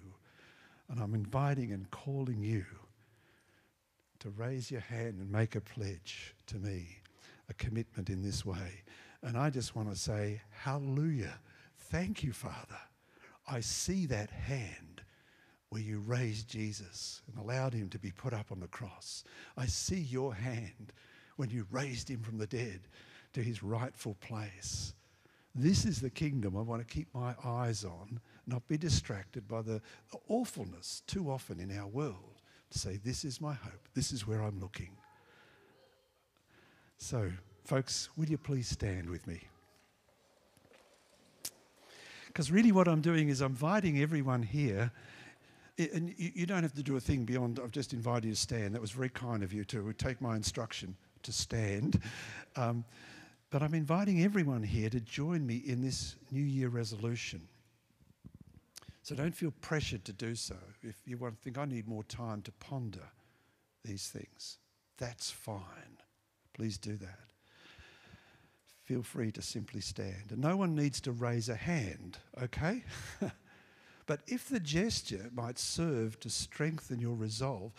And 0.89 0.99
I'm 1.01 1.13
inviting 1.13 1.71
and 1.73 1.89
calling 1.91 2.41
you 2.41 2.65
to 4.19 4.29
raise 4.29 4.71
your 4.71 4.81
hand 4.81 5.19
and 5.19 5.29
make 5.29 5.55
a 5.55 5.61
pledge 5.61 6.35
to 6.47 6.57
me 6.57 6.99
a 7.49 7.53
commitment 7.53 8.09
in 8.09 8.21
this 8.21 8.45
way. 8.45 8.83
And 9.21 9.37
I 9.37 9.49
just 9.49 9.75
want 9.75 9.89
to 9.89 9.95
say, 9.95 10.41
Hallelujah. 10.49 11.39
Thank 11.77 12.23
you, 12.23 12.33
Father. 12.33 12.79
I 13.47 13.59
see 13.59 14.05
that 14.07 14.29
hand 14.29 15.01
where 15.69 15.81
you 15.81 15.99
raised 15.99 16.47
Jesus 16.47 17.21
and 17.27 17.37
allowed 17.37 17.73
him 17.73 17.89
to 17.89 17.99
be 17.99 18.11
put 18.11 18.33
up 18.33 18.51
on 18.51 18.59
the 18.59 18.67
cross. 18.67 19.23
I 19.57 19.65
see 19.65 19.99
your 19.99 20.33
hand 20.33 20.93
when 21.35 21.49
you 21.49 21.67
raised 21.69 22.09
him 22.09 22.21
from 22.21 22.37
the 22.37 22.47
dead 22.47 22.81
to 23.33 23.41
his 23.41 23.61
rightful 23.61 24.15
place. 24.15 24.93
This 25.53 25.85
is 25.85 26.01
the 26.01 26.09
kingdom 26.09 26.57
I 26.57 26.61
want 26.61 26.85
to 26.85 26.93
keep 26.93 27.07
my 27.13 27.33
eyes 27.43 27.85
on, 27.85 28.19
not 28.45 28.67
be 28.67 28.77
distracted 28.77 29.47
by 29.47 29.61
the, 29.61 29.81
the 30.11 30.19
awfulness 30.27 31.01
too 31.07 31.31
often 31.31 31.59
in 31.59 31.77
our 31.77 31.87
world. 31.87 32.41
To 32.71 32.79
say, 32.79 32.97
This 32.97 33.23
is 33.23 33.39
my 33.39 33.53
hope, 33.53 33.87
this 33.93 34.11
is 34.11 34.27
where 34.27 34.41
I'm 34.41 34.59
looking. 34.59 34.97
So, 36.97 37.31
folks, 37.63 38.09
will 38.15 38.25
you 38.25 38.37
please 38.37 38.67
stand 38.67 39.09
with 39.09 39.27
me? 39.27 39.41
Because 42.27 42.51
really, 42.51 42.71
what 42.71 42.87
I'm 42.87 43.01
doing 43.01 43.29
is 43.29 43.41
I'm 43.41 43.51
inviting 43.51 44.01
everyone 44.01 44.43
here. 44.43 44.91
And 45.77 46.13
you 46.17 46.45
don't 46.45 46.63
have 46.63 46.73
to 46.75 46.83
do 46.83 46.95
a 46.95 47.01
thing 47.01 47.25
beyond, 47.25 47.59
I've 47.61 47.71
just 47.71 47.91
invited 47.91 48.25
you 48.25 48.33
to 48.33 48.39
stand. 48.39 48.73
That 48.73 48.81
was 48.81 48.91
very 48.91 49.09
kind 49.09 49.43
of 49.43 49.51
you 49.51 49.65
to 49.65 49.93
take 49.93 50.21
my 50.21 50.35
instruction 50.35 50.95
to 51.23 51.33
stand. 51.33 52.01
Um, 52.55 52.85
but 53.49 53.61
I'm 53.61 53.73
inviting 53.73 54.23
everyone 54.23 54.63
here 54.63 54.89
to 54.89 54.99
join 55.01 55.45
me 55.45 55.57
in 55.65 55.81
this 55.81 56.15
New 56.31 56.43
Year 56.43 56.69
resolution. 56.69 57.41
So 59.01 59.15
don't 59.15 59.35
feel 59.35 59.53
pressured 59.61 60.03
to 60.05 60.13
do 60.13 60.33
so. 60.33 60.55
If 60.81 60.95
you 61.05 61.17
want 61.17 61.35
to 61.35 61.41
think, 61.41 61.57
I 61.57 61.65
need 61.65 61.87
more 61.87 62.03
time 62.03 62.41
to 62.41 62.51
ponder 62.53 63.07
these 63.83 64.07
things, 64.07 64.57
that's 64.97 65.29
fine. 65.29 65.61
Please 66.55 66.79
do 66.79 66.97
that. 66.97 67.19
Feel 68.83 69.03
free 69.03 69.31
to 69.31 69.41
simply 69.41 69.81
stand. 69.81 70.31
And 70.31 70.39
no 70.39 70.57
one 70.57 70.75
needs 70.75 70.99
to 71.01 71.11
raise 71.11 71.49
a 71.49 71.55
hand, 71.55 72.17
okay? 72.41 72.83
but 74.07 74.21
if 74.27 74.49
the 74.49 74.59
gesture 74.59 75.29
might 75.33 75.59
serve 75.59 76.19
to 76.21 76.29
strengthen 76.29 76.99
your 76.99 77.15
resolve, 77.15 77.71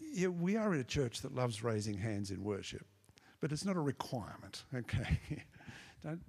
yeah, 0.00 0.28
we 0.28 0.56
are 0.56 0.74
in 0.74 0.80
a 0.80 0.84
church 0.84 1.22
that 1.22 1.34
loves 1.34 1.62
raising 1.62 1.98
hands 1.98 2.30
in 2.30 2.42
worship 2.42 2.86
but 3.40 3.52
it's 3.52 3.64
not 3.64 3.76
a 3.76 3.80
requirement, 3.80 4.64
okay? 4.74 5.20
Don't, 6.02 6.20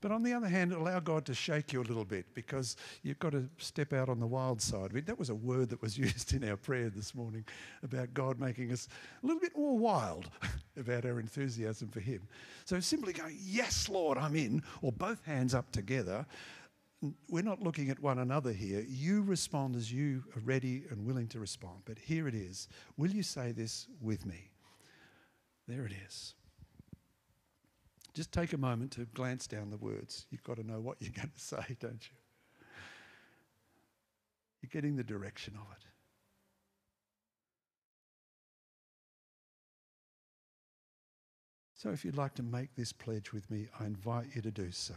but 0.00 0.12
on 0.12 0.22
the 0.22 0.32
other 0.32 0.48
hand, 0.48 0.72
allow 0.72 1.00
God 1.00 1.24
to 1.26 1.34
shake 1.34 1.72
you 1.72 1.80
a 1.80 1.84
little 1.84 2.04
bit 2.04 2.26
because 2.34 2.76
you've 3.02 3.18
got 3.18 3.32
to 3.32 3.48
step 3.58 3.92
out 3.92 4.08
on 4.08 4.20
the 4.20 4.26
wild 4.26 4.60
side. 4.60 4.90
I 4.90 4.94
mean, 4.94 5.04
that 5.04 5.18
was 5.18 5.30
a 5.30 5.34
word 5.34 5.70
that 5.70 5.82
was 5.82 5.96
used 6.06 6.34
in 6.34 6.48
our 6.48 6.56
prayer 6.56 6.90
this 6.90 7.14
morning 7.14 7.44
about 7.82 8.14
God 8.14 8.38
making 8.38 8.72
us 8.72 8.88
a 9.22 9.26
little 9.26 9.40
bit 9.40 9.56
more 9.56 9.78
wild 9.78 10.30
about 10.76 11.04
our 11.04 11.20
enthusiasm 11.20 11.88
for 11.88 12.00
Him. 12.00 12.22
So 12.64 12.80
simply 12.80 13.12
going, 13.12 13.36
Yes, 13.40 13.88
Lord, 13.88 14.18
I'm 14.18 14.36
in, 14.36 14.62
or 14.82 14.92
both 14.92 15.24
hands 15.24 15.54
up 15.54 15.70
together. 15.72 16.26
We're 17.28 17.42
not 17.42 17.62
looking 17.62 17.90
at 17.90 18.00
one 18.00 18.18
another 18.18 18.52
here. 18.52 18.84
You 18.88 19.22
respond 19.22 19.76
as 19.76 19.92
you 19.92 20.24
are 20.34 20.40
ready 20.40 20.84
and 20.90 21.06
willing 21.06 21.28
to 21.28 21.38
respond. 21.38 21.80
But 21.84 21.98
here 21.98 22.26
it 22.26 22.34
is. 22.34 22.68
Will 22.96 23.10
you 23.10 23.22
say 23.22 23.52
this 23.52 23.86
with 24.00 24.24
me? 24.24 24.50
There 25.68 25.84
it 25.84 25.92
is. 26.06 26.34
Just 28.16 28.32
take 28.32 28.54
a 28.54 28.58
moment 28.58 28.92
to 28.92 29.04
glance 29.12 29.46
down 29.46 29.68
the 29.68 29.76
words. 29.76 30.24
You've 30.30 30.42
got 30.42 30.56
to 30.56 30.66
know 30.66 30.80
what 30.80 30.96
you're 31.00 31.12
going 31.14 31.30
to 31.36 31.38
say, 31.38 31.76
don't 31.78 32.00
you? 32.00 32.16
You're 34.62 34.70
getting 34.72 34.96
the 34.96 35.04
direction 35.04 35.52
of 35.54 35.66
it. 35.76 35.84
So, 41.74 41.90
if 41.90 42.06
you'd 42.06 42.16
like 42.16 42.34
to 42.36 42.42
make 42.42 42.74
this 42.74 42.90
pledge 42.90 43.34
with 43.34 43.50
me, 43.50 43.68
I 43.78 43.84
invite 43.84 44.28
you 44.34 44.40
to 44.40 44.50
do 44.50 44.72
so. 44.72 44.94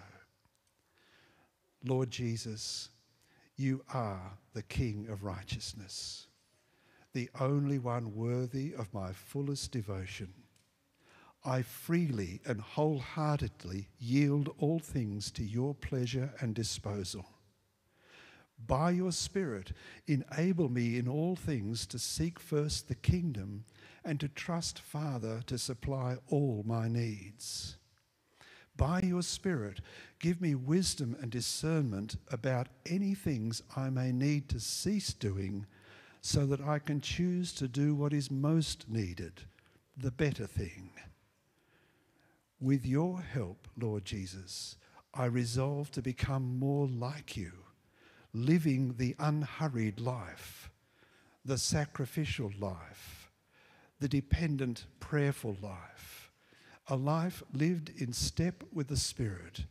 Lord 1.84 2.10
Jesus, 2.10 2.88
you 3.58 3.84
are 3.94 4.32
the 4.54 4.64
King 4.64 5.08
of 5.10 5.26
righteousness, 5.26 6.28
the 7.12 7.30
only 7.42 7.80
one 7.80 8.16
worthy 8.16 8.74
of 8.76 8.94
my 8.94 9.12
fullest 9.12 9.74
devotion. 9.74 10.34
I 11.46 11.62
freely 11.62 12.42
and 12.46 12.60
wholeheartedly 12.60 13.88
yield 13.98 14.54
all 14.58 14.80
things 14.80 15.32
to 15.32 15.44
your 15.44 15.74
pleasure 15.74 16.34
and 16.40 16.54
disposal. 16.54 17.26
By 18.68 18.92
your 18.92 19.14
Spirit, 19.14 19.72
enable 20.06 20.70
me 20.70 20.98
in 20.98 21.08
all 21.08 21.36
things 21.36 21.86
to 21.88 22.00
seek 22.00 22.40
first 22.40 22.88
the 22.88 22.96
kingdom 22.96 23.64
and 24.04 24.20
to 24.20 24.28
trust, 24.28 24.80
Father, 24.80 25.42
to 25.48 25.58
supply 25.58 26.18
all 26.28 26.64
my 26.66 26.88
needs. 26.90 27.78
By 28.76 29.02
your 29.02 29.24
Spirit, 29.24 29.82
give 30.20 30.42
me 30.42 30.56
wisdom 30.56 31.16
and 31.22 31.32
discernment 31.32 32.18
about 32.32 32.68
any 32.86 33.14
things 33.14 33.62
I 33.76 33.90
may 33.90 34.12
need 34.12 34.50
to 34.50 34.60
cease 34.60 35.14
doing 35.14 35.66
so 36.22 36.46
that 36.46 36.62
I 36.62 36.80
can 36.80 37.00
choose 37.00 37.54
to 37.54 37.68
do 37.68 37.96
what 37.96 38.14
is 38.14 38.30
most 38.30 38.90
needed, 38.90 39.42
the 39.96 40.12
better 40.12 40.48
thing. 40.48 40.92
With 42.62 42.86
your 42.86 43.22
help, 43.22 43.68
Lord 43.78 44.04
Jesus, 44.04 44.76
I 45.14 45.26
resolve 45.26 45.92
to 45.92 46.02
become 46.02 46.60
more 46.60 46.88
like 46.88 47.38
you, 47.38 47.52
living 48.34 48.96
the 48.98 49.16
unhurried 49.18 50.02
life, 50.02 50.70
the 51.46 51.58
sacrificial 51.58 52.52
life, 52.60 53.32
the 54.00 54.10
dependent, 54.10 54.86
prayerful 55.00 55.56
life, 55.62 56.32
a 56.88 56.98
life 56.98 57.44
lived 57.54 57.92
in 57.98 58.12
step 58.12 58.64
with 58.74 58.90
the 58.90 58.98
Spirit, 58.98 59.66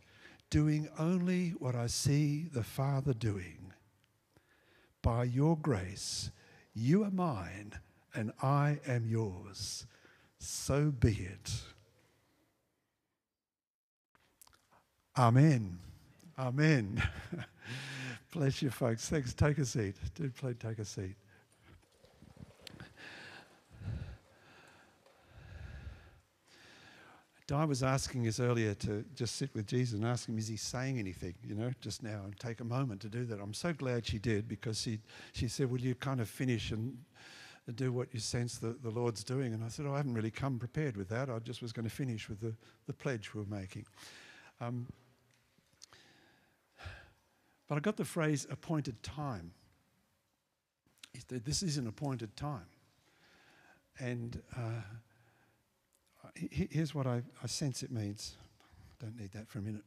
doing 0.48 0.88
only 0.98 1.50
what 1.58 1.74
I 1.74 1.88
see 1.88 2.48
the 2.52 2.62
Father 2.62 3.12
doing. 3.12 3.72
By 5.02 5.24
your 5.24 5.58
grace, 5.58 6.30
you 6.74 7.04
are 7.04 7.10
mine 7.10 7.74
and 8.14 8.32
I 8.42 8.80
am 8.86 9.06
yours. 9.06 9.86
So 10.38 10.90
be 10.90 11.12
it. 11.12 11.52
Amen. 15.18 15.76
Amen. 16.38 17.02
Bless 18.32 18.62
you, 18.62 18.70
folks. 18.70 19.08
Thanks. 19.08 19.34
Take 19.34 19.58
a 19.58 19.64
seat. 19.64 19.96
Do 20.14 20.30
please 20.30 20.54
take 20.60 20.78
a 20.78 20.84
seat. 20.84 21.16
Di 27.48 27.64
was 27.64 27.82
asking 27.82 28.28
us 28.28 28.38
earlier 28.38 28.74
to 28.74 29.04
just 29.16 29.34
sit 29.34 29.52
with 29.54 29.66
Jesus 29.66 29.94
and 29.94 30.06
ask 30.06 30.28
him, 30.28 30.38
is 30.38 30.46
he 30.46 30.56
saying 30.56 31.00
anything, 31.00 31.34
you 31.42 31.56
know, 31.56 31.72
just 31.80 32.04
now, 32.04 32.20
and 32.22 32.38
take 32.38 32.60
a 32.60 32.64
moment 32.64 33.00
to 33.00 33.08
do 33.08 33.24
that. 33.24 33.40
I'm 33.40 33.54
so 33.54 33.72
glad 33.72 34.06
she 34.06 34.20
did 34.20 34.46
because 34.46 34.80
she, 34.80 35.00
she 35.32 35.48
said, 35.48 35.68
Will 35.68 35.80
you 35.80 35.96
kind 35.96 36.20
of 36.20 36.28
finish 36.28 36.70
and 36.70 36.96
do 37.74 37.92
what 37.92 38.14
you 38.14 38.20
sense 38.20 38.58
that 38.58 38.84
the 38.84 38.90
Lord's 38.90 39.24
doing? 39.24 39.52
And 39.52 39.64
I 39.64 39.68
said, 39.68 39.84
oh, 39.86 39.94
I 39.94 39.96
haven't 39.96 40.14
really 40.14 40.30
come 40.30 40.60
prepared 40.60 40.96
with 40.96 41.08
that. 41.08 41.28
I 41.28 41.40
just 41.40 41.60
was 41.60 41.72
going 41.72 41.88
to 41.88 41.94
finish 41.94 42.28
with 42.28 42.40
the, 42.40 42.54
the 42.86 42.92
pledge 42.92 43.34
we 43.34 43.40
we're 43.40 43.58
making. 43.58 43.84
Um, 44.60 44.86
but 47.68 47.76
I 47.76 47.80
got 47.80 47.96
the 47.96 48.04
phrase 48.04 48.46
appointed 48.50 49.02
time. 49.02 49.52
This 51.28 51.62
is 51.62 51.76
an 51.76 51.86
appointed 51.86 52.34
time. 52.36 52.66
And 53.98 54.40
uh, 54.56 54.82
here's 56.34 56.94
what 56.94 57.06
I, 57.06 57.22
I 57.42 57.46
sense 57.46 57.82
it 57.82 57.90
means. 57.90 58.36
Don't 59.00 59.16
need 59.16 59.32
that 59.32 59.48
for 59.48 59.58
a 59.58 59.62
minute. 59.62 59.84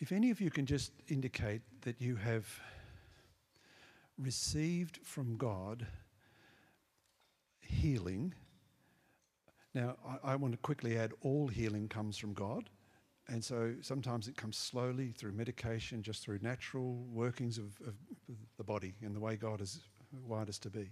if 0.00 0.12
any 0.12 0.30
of 0.30 0.40
you 0.40 0.50
can 0.50 0.66
just 0.66 0.92
indicate 1.08 1.62
that 1.82 2.00
you 2.00 2.16
have 2.16 2.46
received 4.18 4.98
from 5.02 5.36
God 5.36 5.86
healing. 7.60 8.34
Now, 9.74 9.96
I, 10.06 10.32
I, 10.32 10.36
want 10.36 10.52
to 10.52 10.58
quickly 10.58 10.98
add 10.98 11.12
all 11.22 11.48
healing 11.48 11.88
comes 11.88 12.18
from 12.18 12.34
God. 12.34 12.68
And 13.32 13.42
so 13.42 13.72
sometimes 13.80 14.28
it 14.28 14.36
comes 14.36 14.58
slowly 14.58 15.14
through 15.16 15.32
medication, 15.32 16.02
just 16.02 16.22
through 16.22 16.40
natural 16.42 17.02
workings 17.10 17.56
of, 17.56 17.80
of 17.86 17.94
the 18.58 18.62
body 18.62 18.92
and 19.00 19.16
the 19.16 19.20
way 19.20 19.36
God 19.36 19.60
has 19.60 19.80
wired 20.28 20.50
us 20.50 20.58
to 20.58 20.70
be. 20.70 20.90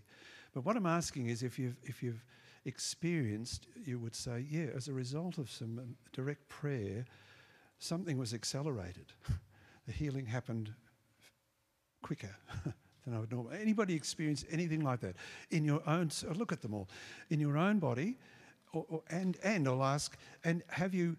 But 0.55 0.65
what 0.65 0.75
I'm 0.75 0.87
asking 0.87 1.27
is 1.27 1.43
if 1.43 1.59
you've, 1.59 1.77
if 1.83 2.03
you've 2.03 2.25
experienced, 2.65 3.67
you 3.85 3.99
would 3.99 4.15
say, 4.15 4.47
yeah, 4.49 4.69
as 4.75 4.89
a 4.89 4.93
result 4.95 5.37
of 5.37 5.51
some 5.51 5.95
direct 6.15 6.49
prayer, 6.49 7.05
something 7.79 8.17
was 8.17 8.33
accelerated. 8.33 9.13
the 9.87 9.93
healing 9.93 10.25
happened 10.25 10.73
quicker 12.03 12.35
than 13.05 13.15
I 13.15 13.19
would 13.19 13.31
normally. 13.31 13.59
Anybody 13.61 13.95
experience 13.95 14.47
anything 14.51 14.81
like 14.81 15.01
that 15.01 15.17
in 15.51 15.63
your 15.63 15.83
own? 15.87 16.11
Look 16.35 16.53
at 16.53 16.63
them 16.63 16.73
all 16.73 16.89
in 17.29 17.39
your 17.39 17.59
own 17.59 17.81
body, 17.81 18.17
or, 18.73 18.87
or, 18.89 19.03
and 19.11 19.37
and 19.43 19.69
I'll 19.69 19.85
ask, 19.85 20.17
and 20.43 20.63
have 20.69 20.95
you 20.95 21.19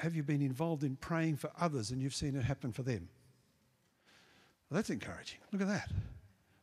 have 0.00 0.14
you 0.14 0.22
been 0.22 0.42
involved 0.42 0.84
in 0.84 0.96
praying 0.96 1.36
for 1.36 1.50
others 1.60 1.90
and 1.90 2.00
you've 2.00 2.14
seen 2.14 2.36
it 2.36 2.44
happen 2.44 2.72
for 2.72 2.82
them? 2.82 3.08
Well, 4.70 4.76
that's 4.76 4.90
encouraging. 4.90 5.38
Look 5.52 5.62
at 5.62 5.68
that. 5.68 5.90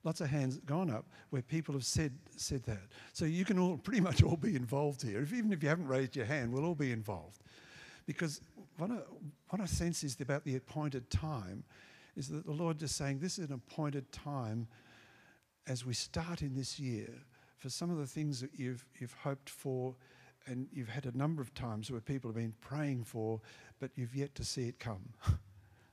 Lots 0.03 0.21
of 0.21 0.29
hands 0.29 0.57
gone 0.65 0.89
up 0.89 1.05
where 1.29 1.41
people 1.41 1.73
have 1.73 1.83
said, 1.83 2.13
said 2.35 2.63
that. 2.63 2.81
So 3.13 3.25
you 3.25 3.45
can 3.45 3.59
all 3.59 3.77
pretty 3.77 3.99
much 3.99 4.23
all 4.23 4.37
be 4.37 4.55
involved 4.55 5.01
here. 5.01 5.21
If, 5.21 5.33
even 5.33 5.51
if 5.51 5.61
you 5.61 5.69
haven't 5.69 5.87
raised 5.87 6.15
your 6.15 6.25
hand, 6.25 6.53
we'll 6.53 6.65
all 6.65 6.75
be 6.75 6.91
involved. 6.91 7.43
Because 8.05 8.41
what 8.77 8.89
I, 8.89 8.99
what 9.49 9.61
I 9.61 9.65
sense 9.65 10.03
is 10.03 10.19
about 10.19 10.43
the 10.43 10.55
appointed 10.55 11.09
time 11.11 11.63
is 12.15 12.29
that 12.29 12.45
the 12.45 12.51
Lord 12.51 12.81
is 12.81 12.95
saying 12.95 13.19
this 13.19 13.37
is 13.37 13.49
an 13.49 13.53
appointed 13.53 14.11
time 14.11 14.67
as 15.67 15.85
we 15.85 15.93
start 15.93 16.41
in 16.41 16.55
this 16.55 16.79
year 16.79 17.09
for 17.57 17.69
some 17.69 17.91
of 17.91 17.97
the 17.97 18.07
things 18.07 18.41
that 18.41 18.51
you've, 18.55 18.85
you've 18.99 19.13
hoped 19.13 19.49
for 19.49 19.95
and 20.45 20.67
you've 20.71 20.89
had 20.89 21.06
a 21.06 21.17
number 21.17 21.41
of 21.41 21.54
times 21.54 21.91
where 21.91 22.02
people 22.02 22.30
have 22.30 22.36
been 22.36 22.56
praying 22.62 23.04
for, 23.04 23.41
but 23.80 23.91
you've 23.95 24.15
yet 24.15 24.36
to 24.36 24.43
see 24.43 24.67
it 24.67 24.80
come. 24.80 25.10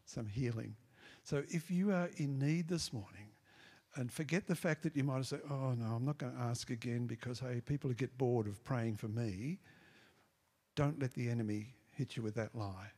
some 0.07 0.27
healing. 0.27 0.77
So 1.23 1.43
if 1.49 1.71
you 1.71 1.91
are 1.93 2.09
in 2.17 2.39
need 2.39 2.69
this 2.69 2.93
morning, 2.93 3.31
and 3.97 4.13
forget 4.13 4.47
the 4.47 4.55
fact 4.55 4.83
that 4.83 4.97
you 4.97 5.05
might 5.05 5.17
have 5.17 5.27
said, 5.27 5.41
oh 5.51 5.73
no, 5.73 5.87
I'm 5.87 6.05
not 6.05 6.19
going 6.19 6.35
to 6.35 6.41
ask 6.41 6.71
again 6.71 7.07
because, 7.07 7.41
hey, 7.41 7.61
people 7.65 7.91
get 7.93 8.17
bored 8.17 8.47
of 8.47 8.63
praying 8.63 8.97
for 8.97 9.09
me. 9.09 9.59
Don't 10.75 11.01
let 11.01 11.15
the 11.15 11.31
enemy 11.31 11.75
hit 11.93 12.17
you 12.17 12.23
with 12.23 12.35
that 12.35 12.55
lie. 12.55 12.91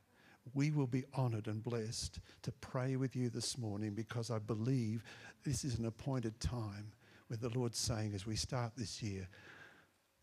We 0.53 0.71
will 0.71 0.87
be 0.87 1.05
honoured 1.17 1.47
and 1.47 1.63
blessed 1.63 2.19
to 2.41 2.51
pray 2.51 2.95
with 2.95 3.15
you 3.15 3.29
this 3.29 3.57
morning 3.57 3.93
because 3.93 4.29
I 4.29 4.39
believe 4.39 5.03
this 5.45 5.63
is 5.63 5.79
an 5.79 5.85
appointed 5.85 6.39
time 6.39 6.91
where 7.27 7.37
the 7.37 7.57
Lord's 7.57 7.77
saying, 7.77 8.13
as 8.13 8.25
we 8.25 8.35
start 8.35 8.73
this 8.75 9.01
year, 9.01 9.27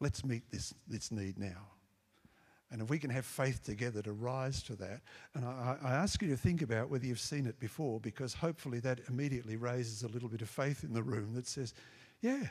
let's 0.00 0.24
meet 0.24 0.50
this, 0.50 0.74
this 0.88 1.10
need 1.10 1.38
now. 1.38 1.68
And 2.70 2.82
if 2.82 2.90
we 2.90 2.98
can 2.98 3.10
have 3.10 3.24
faith 3.24 3.62
together 3.62 4.02
to 4.02 4.12
rise 4.12 4.62
to 4.64 4.74
that, 4.76 5.00
and 5.34 5.44
I, 5.44 5.76
I, 5.82 5.92
ask 5.92 6.20
you 6.20 6.28
to 6.28 6.36
think 6.36 6.62
about 6.62 6.90
whether 6.90 7.06
you've 7.06 7.20
seen 7.20 7.46
it 7.46 7.60
before, 7.60 8.00
because 8.00 8.34
hopefully 8.34 8.80
that 8.80 9.00
immediately 9.08 9.56
raises 9.56 10.02
a 10.02 10.08
little 10.08 10.28
bit 10.28 10.42
of 10.42 10.50
faith 10.50 10.82
in 10.82 10.92
the 10.92 11.02
room 11.02 11.32
that 11.34 11.46
says, 11.46 11.74
yeah, 12.22 12.42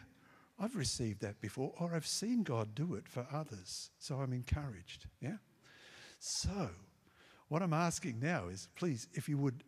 I've 0.58 0.78
received 0.78 1.20
that 1.22 1.42
before, 1.42 1.74
or 1.80 1.94
I've 1.94 2.08
seen 2.08 2.44
God 2.44 2.74
do 2.76 2.96
it 2.96 3.10
for 3.10 3.28
others. 3.32 3.90
So 4.00 4.16
I'm 4.16 4.32
encouraged. 4.32 5.08
Yeah? 5.20 5.38
So, 6.20 6.70
what 7.50 7.62
I'm 7.62 7.74
asking 7.74 8.20
now 8.22 8.48
is 8.48 8.70
please, 8.76 9.08
if 9.14 9.28
you 9.28 9.38
would 9.38 9.64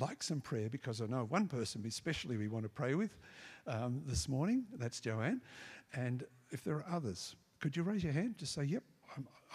like 0.00 0.22
some 0.22 0.40
prayer, 0.40 0.70
because 0.70 1.02
I 1.02 1.06
know 1.06 1.26
one 1.28 1.48
person 1.48 1.84
especially 1.86 2.38
we 2.38 2.48
want 2.48 2.64
to 2.64 2.70
pray 2.70 2.94
with 2.94 3.18
um, 3.66 4.02
this 4.06 4.26
morning, 4.26 4.64
that's 4.78 5.00
Joanne. 5.00 5.42
And 5.92 6.24
if 6.52 6.62
there 6.62 6.76
are 6.76 6.86
others, 6.90 7.34
could 7.60 7.76
you 7.76 7.82
raise 7.82 8.04
your 8.04 8.12
hand? 8.12 8.36
Just 8.38 8.54
say, 8.54 8.64
yep, 8.64 8.82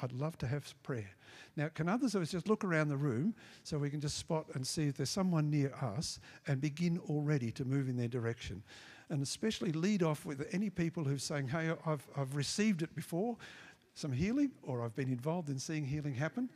I'd 0.01 0.11
love 0.11 0.37
to 0.39 0.47
have 0.47 0.73
prayer. 0.83 1.09
Now, 1.55 1.69
can 1.69 1.89
others 1.89 2.13
of 2.13 2.21
us 2.21 2.31
just 2.31 2.47
look 2.47 2.63
around 2.63 2.89
the 2.89 2.97
room 2.97 3.33
so 3.63 3.77
we 3.77 3.89
can 3.89 3.99
just 3.99 4.17
spot 4.17 4.45
and 4.53 4.65
see 4.65 4.87
if 4.87 4.97
there's 4.97 5.09
someone 5.09 5.49
near 5.49 5.73
us 5.81 6.19
and 6.45 6.61
begin 6.61 6.99
already 7.09 7.51
to 7.53 7.65
move 7.65 7.89
in 7.89 7.97
their 7.97 8.07
direction? 8.07 8.61
And 9.09 9.23
especially 9.23 9.71
lead 9.71 10.03
off 10.03 10.25
with 10.25 10.47
any 10.51 10.69
people 10.69 11.03
who're 11.03 11.17
saying, 11.17 11.47
hey, 11.47 11.71
I've, 11.85 12.05
I've 12.15 12.35
received 12.35 12.81
it 12.81 12.93
before, 12.93 13.37
some 13.95 14.11
healing, 14.11 14.51
or 14.63 14.83
I've 14.83 14.95
been 14.95 15.09
involved 15.09 15.49
in 15.49 15.57
seeing 15.57 15.85
healing 15.85 16.13
happen. 16.13 16.49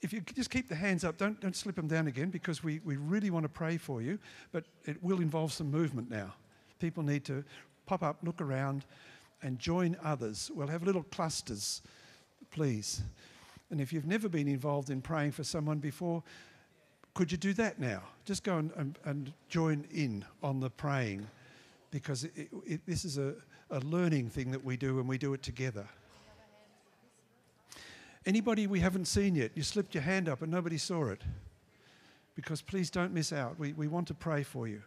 If 0.00 0.14
you 0.14 0.22
just 0.34 0.48
keep 0.50 0.68
the 0.68 0.74
hands 0.74 1.04
up, 1.04 1.18
don't, 1.18 1.38
don't 1.40 1.54
slip 1.54 1.76
them 1.76 1.88
down 1.88 2.06
again 2.06 2.30
because 2.30 2.64
we, 2.64 2.80
we 2.84 2.96
really 2.96 3.28
want 3.28 3.44
to 3.44 3.50
pray 3.50 3.76
for 3.76 4.00
you, 4.00 4.18
but 4.52 4.64
it 4.86 5.02
will 5.02 5.20
involve 5.20 5.52
some 5.52 5.70
movement 5.70 6.10
now. 6.10 6.32
People 6.78 7.02
need 7.02 7.24
to 7.26 7.44
pop 7.84 8.02
up, 8.02 8.16
look 8.22 8.40
around, 8.40 8.86
and 9.42 9.58
join 9.58 9.96
others. 10.02 10.50
We'll 10.54 10.68
have 10.68 10.82
little 10.82 11.04
clusters 11.04 11.82
please. 12.50 13.02
And 13.70 13.80
if 13.80 13.92
you've 13.92 14.06
never 14.06 14.28
been 14.28 14.48
involved 14.48 14.90
in 14.90 15.00
praying 15.00 15.32
for 15.32 15.44
someone 15.44 15.78
before, 15.78 16.22
could 17.14 17.30
you 17.30 17.38
do 17.38 17.52
that 17.54 17.78
now? 17.78 18.02
Just 18.24 18.44
go 18.44 18.58
and, 18.58 18.72
and, 18.76 18.98
and 19.04 19.32
join 19.48 19.86
in 19.92 20.24
on 20.42 20.60
the 20.60 20.70
praying 20.70 21.26
because 21.90 22.24
it, 22.24 22.48
it, 22.66 22.80
this 22.86 23.04
is 23.04 23.18
a, 23.18 23.34
a 23.70 23.80
learning 23.80 24.30
thing 24.30 24.50
that 24.50 24.64
we 24.64 24.76
do 24.76 24.98
and 24.98 25.08
we 25.08 25.18
do 25.18 25.34
it 25.34 25.42
together. 25.42 25.86
Anybody 28.26 28.66
we 28.66 28.80
haven't 28.80 29.06
seen 29.06 29.34
yet, 29.34 29.52
you 29.54 29.62
slipped 29.62 29.94
your 29.94 30.02
hand 30.02 30.28
up 30.28 30.42
and 30.42 30.50
nobody 30.50 30.78
saw 30.78 31.08
it. 31.08 31.22
Because 32.36 32.62
please 32.62 32.90
don't 32.90 33.12
miss 33.12 33.32
out. 33.32 33.58
We, 33.58 33.72
we 33.72 33.88
want 33.88 34.08
to 34.08 34.14
pray 34.14 34.42
for 34.42 34.68
you. 34.68 34.82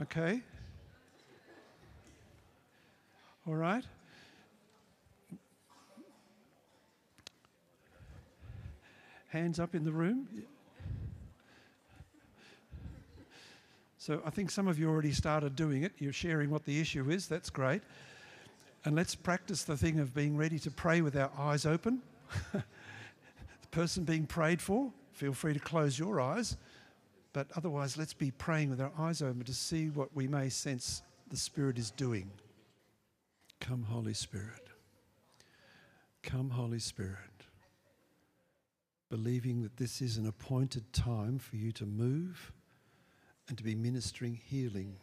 Okay? 0.00 0.42
All 3.46 3.54
right? 3.54 3.84
Hands 9.28 9.58
up 9.60 9.74
in 9.74 9.84
the 9.84 9.92
room. 9.92 10.26
So 13.96 14.22
I 14.24 14.30
think 14.30 14.50
some 14.50 14.66
of 14.66 14.78
you 14.78 14.88
already 14.88 15.12
started 15.12 15.54
doing 15.54 15.82
it. 15.82 15.92
You're 15.98 16.12
sharing 16.12 16.50
what 16.50 16.64
the 16.64 16.80
issue 16.80 17.10
is. 17.10 17.28
That's 17.28 17.50
great. 17.50 17.82
And 18.84 18.96
let's 18.96 19.14
practice 19.14 19.62
the 19.62 19.76
thing 19.76 20.00
of 20.00 20.14
being 20.14 20.36
ready 20.36 20.58
to 20.60 20.70
pray 20.70 21.02
with 21.02 21.16
our 21.16 21.30
eyes 21.38 21.66
open. 21.66 22.00
the 22.52 22.62
person 23.70 24.04
being 24.04 24.26
prayed 24.26 24.60
for, 24.60 24.90
feel 25.12 25.34
free 25.34 25.52
to 25.52 25.60
close 25.60 25.98
your 25.98 26.20
eyes. 26.20 26.56
But 27.32 27.46
otherwise, 27.56 27.96
let's 27.96 28.14
be 28.14 28.30
praying 28.30 28.70
with 28.70 28.80
our 28.80 28.92
eyes 28.98 29.22
open 29.22 29.44
to 29.44 29.54
see 29.54 29.90
what 29.90 30.08
we 30.14 30.26
may 30.26 30.48
sense 30.48 31.02
the 31.28 31.36
Spirit 31.36 31.78
is 31.78 31.90
doing. 31.90 32.30
Come, 33.60 33.84
Holy 33.84 34.14
Spirit. 34.14 34.68
Come, 36.22 36.50
Holy 36.50 36.78
Spirit 36.80 37.30
believing 39.10 39.62
that 39.62 39.76
this 39.76 40.00
is 40.00 40.16
an 40.16 40.26
appointed 40.26 40.92
time 40.92 41.38
for 41.38 41.56
you 41.56 41.72
to 41.72 41.84
move 41.84 42.52
and 43.48 43.58
to 43.58 43.64
be 43.64 43.74
ministering 43.74 44.34
healing 44.34 44.94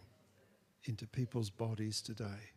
into 0.86 1.06
people's 1.06 1.50
bodies 1.50 2.02
today. 2.02 2.52